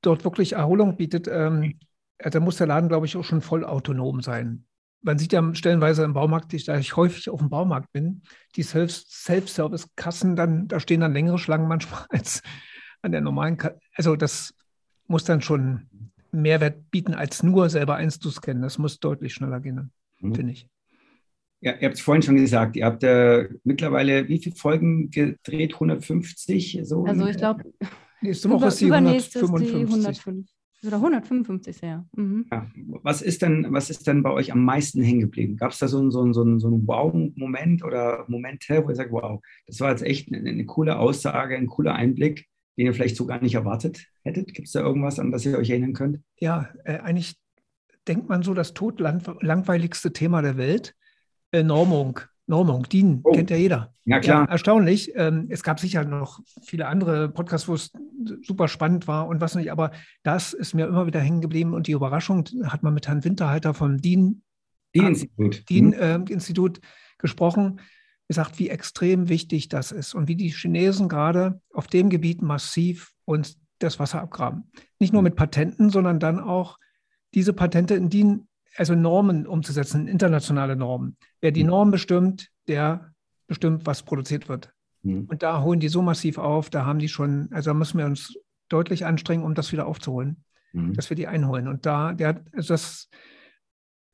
[0.01, 1.79] dort wirklich Erholung bietet, ähm,
[2.19, 4.65] dann muss der Laden, glaube ich, auch schon voll autonom sein
[5.01, 8.21] man sieht ja stellenweise im Baumarkt, da ich häufig auf dem Baumarkt bin,
[8.55, 12.41] die Self-Service-Kassen, dann, da stehen dann längere Schlangen manchmal als
[13.01, 13.79] an der normalen Kasse.
[13.95, 14.53] Also das
[15.07, 15.87] muss dann schon
[16.31, 18.61] Mehrwert bieten, als nur selber eins zu scannen.
[18.61, 20.35] Das muss deutlich schneller gehen, mhm.
[20.35, 20.67] finde ich.
[21.61, 25.75] Ja, ihr habt es vorhin schon gesagt, ihr habt äh, mittlerweile wie viele Folgen gedreht?
[25.75, 26.79] 150?
[26.83, 27.65] So also ich glaube,
[28.21, 29.71] nächste Woche ist die 155.
[29.71, 30.49] Die 105.
[30.85, 32.05] Oder 155 ja.
[32.15, 32.47] Mhm.
[32.51, 32.67] ja.
[33.03, 35.57] Was ist denn, was ist denn bei euch am meisten hängen geblieben?
[35.57, 38.89] Gab es da so einen, so einen, so einen, so einen Wow-Moment oder Momente, wo
[38.89, 42.87] ihr sagt, wow, das war jetzt echt eine, eine, coole Aussage, ein cooler Einblick, den
[42.87, 44.53] ihr vielleicht so gar nicht erwartet hättet?
[44.53, 46.19] Gibt es da irgendwas, an das ihr euch erinnern könnt?
[46.39, 47.35] Ja, äh, eigentlich
[48.07, 50.95] denkt man so das totlangweiligste Thema der Welt,
[51.51, 52.19] äh, Normung.
[52.51, 53.31] Normung, DIN, oh.
[53.31, 53.93] kennt ja jeder.
[54.03, 54.43] Ja, klar.
[54.43, 55.13] Ja, erstaunlich.
[55.15, 57.91] Ähm, es gab sicher noch viele andere Podcasts, wo es
[58.43, 59.91] super spannend war und was nicht, aber
[60.23, 63.73] das ist mir immer wieder hängen geblieben und die Überraschung hat man mit Herrn Winterhalter
[63.73, 64.43] vom DIN,
[64.93, 65.93] DIN-Institut DIN, mhm.
[65.93, 66.81] äh, Institut
[67.19, 67.79] gesprochen,
[68.27, 73.13] gesagt, wie extrem wichtig das ist und wie die Chinesen gerade auf dem Gebiet massiv
[73.23, 74.69] uns das Wasser abgraben.
[74.99, 76.77] Nicht nur mit Patenten, sondern dann auch
[77.33, 81.17] diese Patente in DIN also Normen umzusetzen, internationale Normen.
[81.39, 81.69] Wer die mhm.
[81.69, 83.13] Norm bestimmt, der
[83.47, 84.73] bestimmt, was produziert wird.
[85.03, 85.25] Mhm.
[85.25, 88.05] Und da holen die so massiv auf, da haben die schon, also da müssen wir
[88.05, 88.37] uns
[88.69, 90.93] deutlich anstrengen, um das wieder aufzuholen, mhm.
[90.93, 91.67] dass wir die einholen.
[91.67, 93.09] Und da, der, also das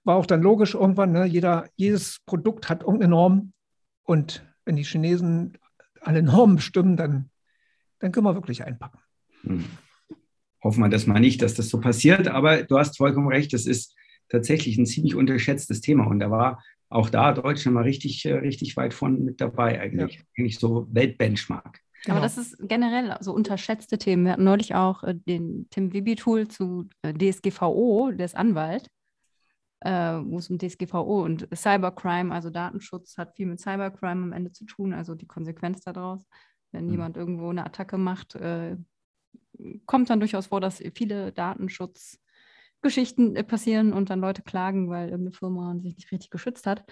[0.04, 1.26] war auch dann logisch irgendwann, ne?
[1.26, 3.54] Jeder, jedes Produkt hat irgendeine Norm.
[4.04, 5.58] Und wenn die Chinesen
[6.02, 7.30] alle Normen bestimmen, dann,
[8.00, 9.00] dann können wir wirklich einpacken.
[9.44, 9.66] Mhm.
[10.64, 13.68] Hoffen wir das mal nicht, dass das so passiert, aber du hast vollkommen recht, das
[13.68, 13.96] ist
[14.30, 16.08] tatsächlich ein ziemlich unterschätztes Thema.
[16.08, 20.16] Und da war auch da Deutschland mal richtig, äh, richtig weit von mit dabei, eigentlich.
[20.16, 20.22] Ja.
[20.38, 21.82] Eigentlich so Weltbenchmark.
[22.04, 22.18] Genau.
[22.18, 24.26] Aber das ist generell so unterschätzte Themen.
[24.26, 28.88] Wir hatten neulich auch äh, den Tim Wibi-Tool zu äh, DSGVO, der ist Anwalt,
[29.82, 34.52] äh, wo es um DSGVO und Cybercrime, also Datenschutz, hat viel mit Cybercrime am Ende
[34.52, 36.26] zu tun, also die Konsequenz daraus.
[36.72, 36.92] Wenn mhm.
[36.92, 38.78] jemand irgendwo eine Attacke macht, äh,
[39.86, 42.20] kommt dann durchaus vor, dass viele Datenschutz
[42.82, 46.84] Geschichten äh, passieren und dann Leute klagen, weil irgendeine Firma sich nicht richtig geschützt hat.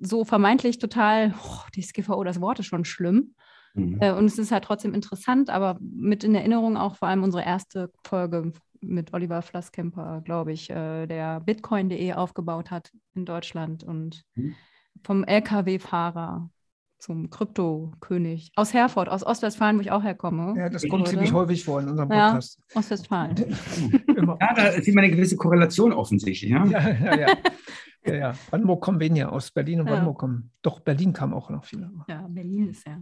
[0.00, 3.34] So vermeintlich total, oh, DSGVO, das Wort ist schon schlimm.
[3.74, 3.98] Mhm.
[4.00, 7.44] Äh, und es ist halt trotzdem interessant, aber mit in Erinnerung auch vor allem unsere
[7.44, 14.24] erste Folge mit Oliver Flasskemper, glaube ich, äh, der Bitcoin.de aufgebaut hat in Deutschland und
[14.34, 14.54] mhm.
[15.02, 16.50] vom Lkw-Fahrer
[16.98, 18.52] zum Krypto-König.
[18.56, 20.54] Aus Herford, aus Ostwestfalen, wo ich auch herkomme.
[20.56, 22.60] Ja, das kommt ziemlich häufig vor in unserem Podcast.
[22.70, 23.36] Ja, Ostwestfalen.
[24.40, 26.50] ja, da sieht man eine gewisse Korrelation offensichtlich.
[26.50, 27.18] Ja, ja, ja.
[27.18, 27.36] ja.
[28.06, 28.34] ja, ja.
[28.50, 30.50] Brandenburg kommen weniger aus Berlin und Brandenburg kommen.
[30.62, 31.90] Doch, Berlin kam auch noch viele.
[32.08, 32.98] Ja, Berlin ist ja.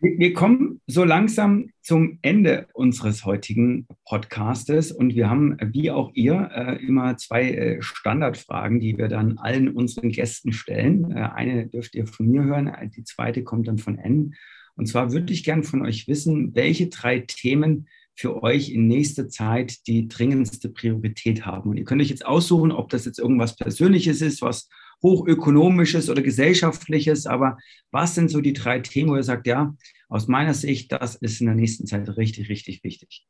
[0.00, 6.50] Wir kommen so langsam zum Ende unseres heutigen Podcastes und wir haben, wie auch ihr,
[6.54, 11.12] äh, immer zwei äh, Standardfragen, die wir dann allen unseren Gästen stellen.
[11.12, 14.34] Äh, eine dürft ihr von mir hören, die zweite kommt dann von N.
[14.76, 19.28] Und zwar würde ich gern von euch wissen, welche drei Themen für euch in nächster
[19.28, 21.70] Zeit die dringendste Priorität haben?
[21.70, 24.68] Und ihr könnt euch jetzt aussuchen, ob das jetzt irgendwas Persönliches ist, was
[25.02, 27.58] hochökonomisches oder gesellschaftliches, aber
[27.90, 29.74] was sind so die drei Themen, wo ihr sagt, ja,
[30.08, 33.26] aus meiner Sicht, das ist in der nächsten Zeit richtig, richtig wichtig?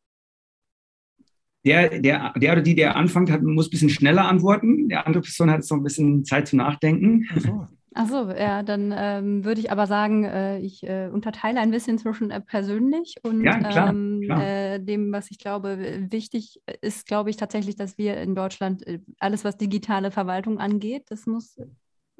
[1.64, 4.88] Der, der, der oder die, der anfängt, hat, muss ein bisschen schneller antworten.
[4.88, 7.26] Der andere Person hat jetzt noch ein bisschen Zeit zum Nachdenken.
[7.36, 7.66] So.
[7.96, 12.30] Achso, ja, dann ähm, würde ich aber sagen, äh, ich äh, unterteile ein bisschen zwischen
[12.30, 14.42] äh, persönlich und ja, klar, ähm, klar.
[14.42, 15.78] Äh, dem, was ich glaube,
[16.10, 21.04] wichtig ist, glaube ich tatsächlich, dass wir in Deutschland äh, alles, was digitale Verwaltung angeht,
[21.08, 21.58] das muss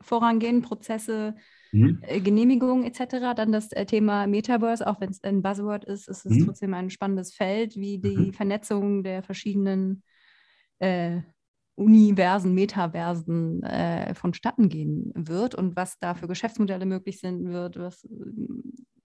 [0.00, 1.34] vorangehen, Prozesse,
[1.72, 1.98] mhm.
[2.00, 3.34] Äh, Genehmigungen etc.
[3.36, 6.46] Dann das Thema Metaverse, auch wenn es ein Buzzword ist, ist es mhm.
[6.46, 8.32] trotzdem ein spannendes Feld, wie die mhm.
[8.32, 10.02] Vernetzung der verschiedenen
[11.76, 18.04] Universen, Metaversen äh, vonstatten gehen wird und was da für Geschäftsmodelle möglich sind wird, was
[18.04, 18.08] äh,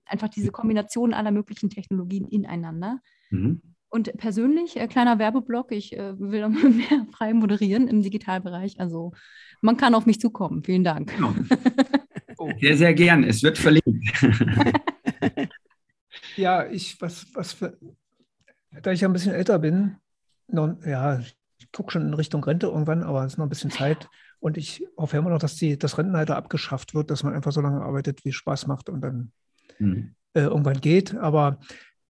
[0.06, 3.00] einfach diese Kombination aller möglichen Technologien ineinander.
[3.30, 3.62] Mhm.
[3.90, 8.80] Und persönlich, äh, kleiner Werbeblock, ich äh, will mehr frei moderieren im Digitalbereich.
[8.80, 9.12] Also
[9.60, 10.64] man kann auf mich zukommen.
[10.64, 11.14] Vielen Dank.
[11.16, 11.36] Genau.
[12.38, 12.50] Oh.
[12.60, 13.24] Sehr, sehr gern.
[13.24, 14.24] Es wird verlinkt.
[16.36, 17.78] ja, ich, was, was für,
[18.82, 19.98] da ich ja ein bisschen älter bin,
[20.48, 21.38] non, ja, ich
[21.72, 24.10] gucke schon in Richtung Rente irgendwann, aber es ist noch ein bisschen Zeit.
[24.40, 27.62] Und ich hoffe immer noch, dass die, das Rentenalter abgeschafft wird, dass man einfach so
[27.62, 29.32] lange arbeitet, wie es Spaß macht und dann
[29.78, 30.16] mhm.
[30.34, 31.16] äh, irgendwann geht.
[31.16, 31.60] Aber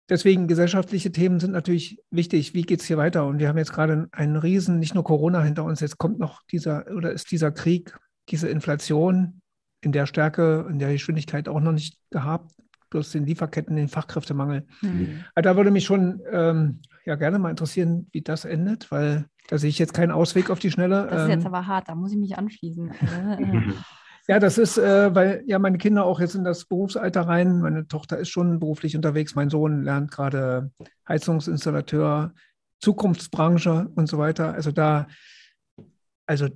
[0.09, 2.55] deswegen gesellschaftliche Themen sind natürlich wichtig.
[2.55, 3.27] Wie geht es hier weiter?
[3.27, 6.43] Und wir haben jetzt gerade einen Riesen, nicht nur Corona hinter uns, jetzt kommt noch
[6.51, 7.97] dieser oder ist dieser Krieg,
[8.31, 9.41] diese Inflation
[9.83, 12.53] in der Stärke, in der Geschwindigkeit auch noch nicht gehabt,
[12.89, 14.67] bloß den Lieferketten, den Fachkräftemangel.
[14.81, 15.25] Mhm.
[15.35, 19.59] Also da würde mich schon ähm, ja gerne mal interessieren, wie das endet, weil da
[19.59, 21.07] sehe ich jetzt keinen Ausweg auf die Schnelle.
[21.11, 22.93] Das ist jetzt ähm, aber hart, da muss ich mich anschließen.
[24.27, 27.61] Ja, das ist, äh, weil ja meine Kinder auch jetzt in das Berufsalter rein.
[27.61, 29.35] Meine Tochter ist schon beruflich unterwegs.
[29.35, 30.71] Mein Sohn lernt gerade
[31.07, 32.33] Heizungsinstallateur,
[32.81, 34.55] Zukunftsbranche und so weiter.
[34.55, 35.09] Also da,
[36.27, 36.49] also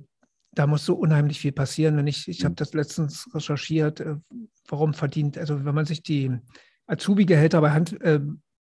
[0.51, 1.95] da muss so unheimlich viel passieren.
[1.95, 4.15] Wenn ich, ich habe das letztens recherchiert, äh,
[4.67, 6.31] warum verdient, also wenn man sich die
[6.87, 8.19] Azubi-Gehälter bei Hand äh,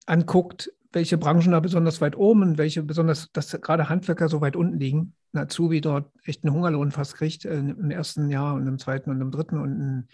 [0.06, 4.56] anguckt, welche Branchen da besonders weit oben und welche besonders, dass gerade Handwerker so weit
[4.56, 5.14] unten liegen.
[5.34, 9.10] Ein Azubi dort echt einen Hungerlohn fast kriegt äh, im ersten Jahr und im zweiten
[9.10, 10.08] und im dritten und in,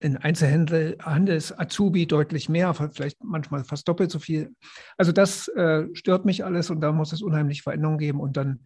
[0.00, 0.96] in Einzelhandel
[1.28, 4.54] ist Azubi deutlich mehr, vielleicht manchmal fast doppelt so viel.
[4.96, 8.60] Also das äh, stört mich alles und da muss es unheimlich Veränderungen geben und dann,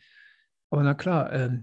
[0.71, 1.61] aber na klar, äh,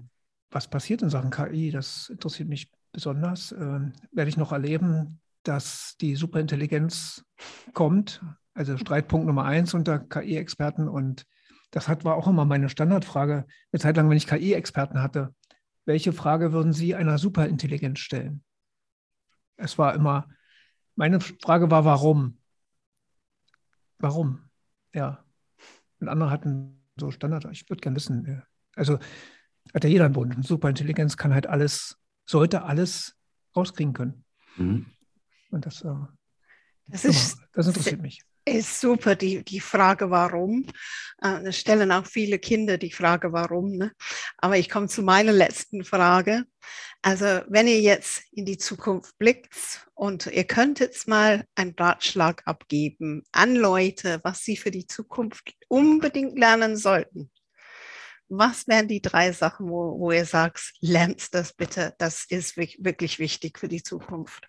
[0.52, 3.54] was passiert in Sachen KI, das interessiert mich besonders.
[3.54, 7.24] Ähm, werde ich noch erleben, dass die Superintelligenz
[7.74, 8.22] kommt,
[8.54, 10.88] also Streitpunkt Nummer eins unter KI-Experten.
[10.88, 11.26] Und
[11.72, 13.46] das hat, war auch immer meine Standardfrage.
[13.72, 15.34] Eine Zeit lang, wenn ich KI-Experten hatte,
[15.86, 18.44] welche Frage würden Sie einer Superintelligenz stellen?
[19.58, 20.28] Es war immer,
[20.96, 22.40] meine Frage war, warum?
[24.00, 24.50] Warum?
[24.94, 25.24] Ja.
[26.00, 28.44] Und andere hatten so Standard, ich würde gerne wissen.
[28.76, 29.00] Also
[29.74, 30.46] hat ja jeder einen Bund.
[30.46, 33.18] Superintelligenz kann halt alles, sollte alles
[33.56, 34.26] rauskriegen können.
[34.58, 34.86] Mhm.
[35.52, 35.94] Und das, äh,
[36.92, 40.66] das, ist, das interessiert mich ist super, die, die Frage, warum.
[41.22, 43.78] Äh, stellen auch viele Kinder die Frage, warum.
[43.78, 43.92] Ne?
[44.38, 46.46] Aber ich komme zu meiner letzten Frage.
[47.02, 52.42] Also, wenn ihr jetzt in die Zukunft blickt und ihr könnt jetzt mal einen Ratschlag
[52.46, 57.32] abgeben an Leute, was sie für die Zukunft unbedingt lernen sollten.
[58.30, 63.20] Was wären die drei Sachen, wo, wo ihr sagt, lernt das bitte, das ist wirklich
[63.20, 64.48] wichtig für die Zukunft?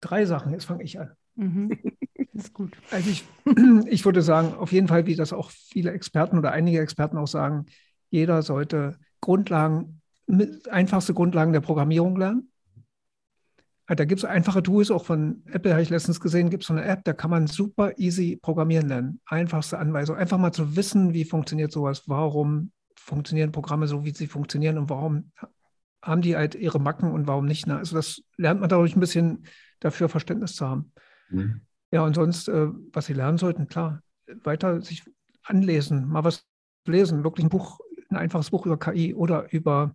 [0.00, 1.16] Drei Sachen, jetzt fange ich an.
[1.40, 1.78] Mhm.
[2.34, 2.76] Das ist gut.
[2.90, 3.24] Also ich,
[3.86, 7.26] ich würde sagen, auf jeden Fall, wie das auch viele Experten oder einige Experten auch
[7.26, 7.66] sagen,
[8.10, 10.02] jeder sollte Grundlagen,
[10.70, 12.52] einfachste Grundlagen der Programmierung lernen.
[13.86, 16.74] Da gibt es einfache Tools, auch von Apple habe ich letztens gesehen, gibt es so
[16.74, 19.20] eine App, da kann man super easy programmieren lernen.
[19.26, 20.14] Einfachste Anweisung.
[20.16, 24.90] Einfach mal zu wissen, wie funktioniert sowas, warum funktionieren Programme so, wie sie funktionieren und
[24.90, 25.32] warum
[26.02, 27.66] haben die halt ihre Macken und warum nicht.
[27.66, 27.78] Ne?
[27.78, 29.44] Also das lernt man dadurch ein bisschen
[29.80, 30.92] dafür Verständnis zu haben.
[31.30, 31.60] Mhm.
[31.92, 34.02] Ja, und sonst, äh, was Sie lernen sollten, klar,
[34.44, 35.02] weiter sich
[35.42, 36.46] anlesen, mal was
[36.86, 39.94] lesen, wirklich ein Buch, ein einfaches Buch über KI oder über,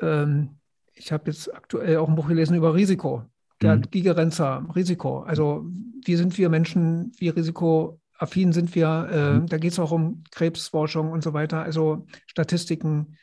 [0.00, 0.58] ähm,
[0.94, 3.24] ich habe jetzt aktuell auch ein Buch gelesen über Risiko.
[3.62, 3.90] Der mhm.
[3.90, 5.20] Gigerenzer, Risiko.
[5.20, 5.66] Also
[6.04, 9.08] wie sind wir Menschen, wie risikoaffin sind wir?
[9.10, 9.46] Äh, mhm.
[9.46, 13.18] Da geht es auch um Krebsforschung und so weiter, also Statistiken.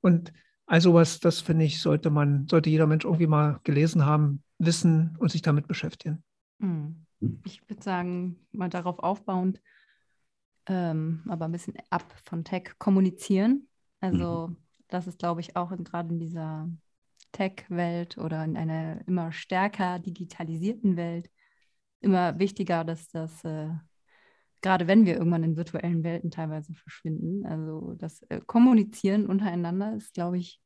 [0.00, 0.32] Und
[0.66, 5.14] also was, das finde ich, sollte man, sollte jeder Mensch irgendwie mal gelesen haben, wissen
[5.18, 6.22] und sich damit beschäftigen.
[6.62, 7.06] Hm.
[7.44, 9.60] Ich würde sagen, mal darauf aufbauend,
[10.66, 13.68] ähm, aber ein bisschen ab von Tech kommunizieren.
[14.00, 14.56] Also mhm.
[14.88, 16.68] das ist, glaube ich, auch gerade in dieser
[17.32, 21.30] Tech-Welt oder in einer immer stärker digitalisierten Welt
[22.00, 23.70] immer wichtiger, dass das äh,
[24.62, 27.44] gerade wenn wir irgendwann in virtuellen Welten teilweise verschwinden.
[27.44, 30.60] Also das äh, Kommunizieren untereinander ist, glaube ich,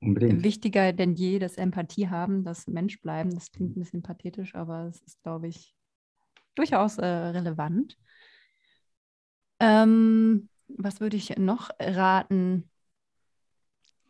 [0.00, 0.44] Unbedingt.
[0.44, 1.38] wichtiger denn je.
[1.38, 3.30] Das Empathie haben, das Mensch bleiben.
[3.34, 5.74] Das klingt ein bisschen pathetisch, aber es ist, glaube ich,
[6.54, 7.96] durchaus äh, relevant.
[9.60, 12.68] Ähm, was würde ich noch raten?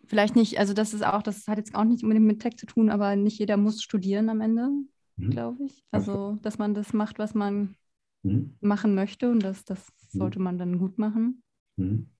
[0.06, 2.66] Vielleicht nicht, also das ist auch, das hat jetzt auch nicht unbedingt mit Tech zu
[2.66, 4.70] tun, aber nicht jeder muss studieren am Ende,
[5.16, 5.30] mhm.
[5.30, 5.84] glaube ich.
[5.90, 7.76] Also, dass man das macht, was man
[8.22, 8.56] mhm.
[8.60, 10.18] machen möchte und das, das mhm.
[10.18, 11.42] sollte man dann gut machen.
[11.76, 12.10] Mhm.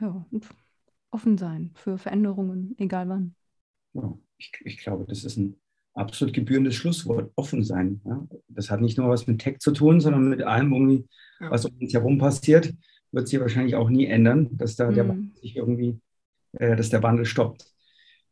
[0.00, 0.48] Ja, und
[1.12, 3.34] offen sein für Veränderungen, egal wann.
[3.94, 5.56] Ja, ich, ich glaube, das ist ein
[5.94, 8.00] absolut gebührendes Schlusswort, offen sein.
[8.04, 8.26] Ja?
[8.48, 11.06] Das hat nicht nur was mit Tech zu tun, sondern mit allem, irgendwie,
[11.38, 12.74] was um uns herum passiert,
[13.12, 14.94] wird sich wahrscheinlich auch nie ändern, dass da mhm.
[14.94, 16.00] der Wandel sich irgendwie,
[16.52, 17.66] äh, dass der Wandel stoppt.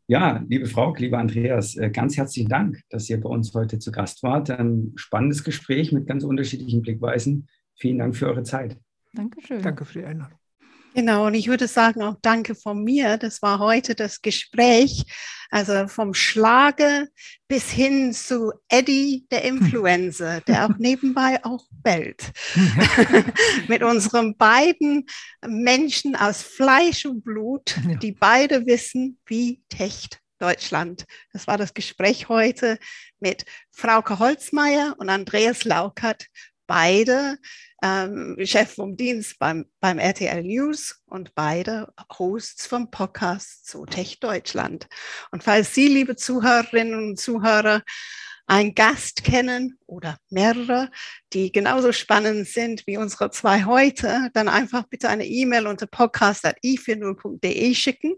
[0.06, 3.92] Ja, liebe Frau, lieber Andreas, äh, ganz herzlichen Dank, dass ihr bei uns heute zu
[3.92, 4.50] Gast wart.
[4.50, 7.46] Ein spannendes Gespräch mit ganz unterschiedlichen Blickweisen.
[7.76, 8.76] Vielen Dank für eure Zeit.
[9.12, 9.62] Dankeschön.
[9.62, 10.39] Danke für die Einladung.
[10.94, 13.16] Genau, und ich würde sagen auch danke von mir.
[13.16, 15.04] Das war heute das Gespräch,
[15.50, 17.08] also vom Schlage
[17.48, 22.32] bis hin zu Eddie, der Influencer, der auch nebenbei auch bellt.
[23.68, 25.06] Mit unseren beiden
[25.46, 31.04] Menschen aus Fleisch und Blut, die beide wissen, wie techt Deutschland.
[31.32, 32.78] Das war das Gespräch heute
[33.20, 36.26] mit Frauke Holzmeier und Andreas Laukert,
[36.70, 37.36] beide
[37.82, 44.20] ähm, Chef vom Dienst beim, beim RTL News und beide Hosts vom Podcast zu Tech
[44.20, 44.86] Deutschland.
[45.32, 47.82] Und falls Sie, liebe Zuhörerinnen und Zuhörer,
[48.46, 50.92] einen Gast kennen oder mehrere,
[51.32, 57.74] die genauso spannend sind wie unsere zwei heute, dann einfach bitte eine E-Mail unter podcast.i40.de
[57.74, 58.14] schicken.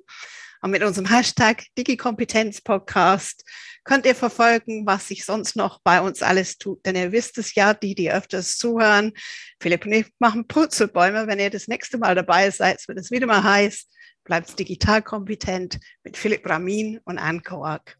[0.62, 3.44] Und mit unserem Hashtag DigiKompetenzPodcast
[3.84, 6.86] könnt ihr verfolgen, was sich sonst noch bei uns alles tut.
[6.86, 9.12] Denn ihr wisst es ja, die, die öfters zuhören,
[9.60, 11.26] Philipp und ich machen Purzelbäume.
[11.26, 13.88] Wenn ihr das nächste Mal dabei seid, wenn es wieder mal heißt,
[14.24, 17.96] bleibt digital kompetent mit Philipp Ramin und Anne Koak.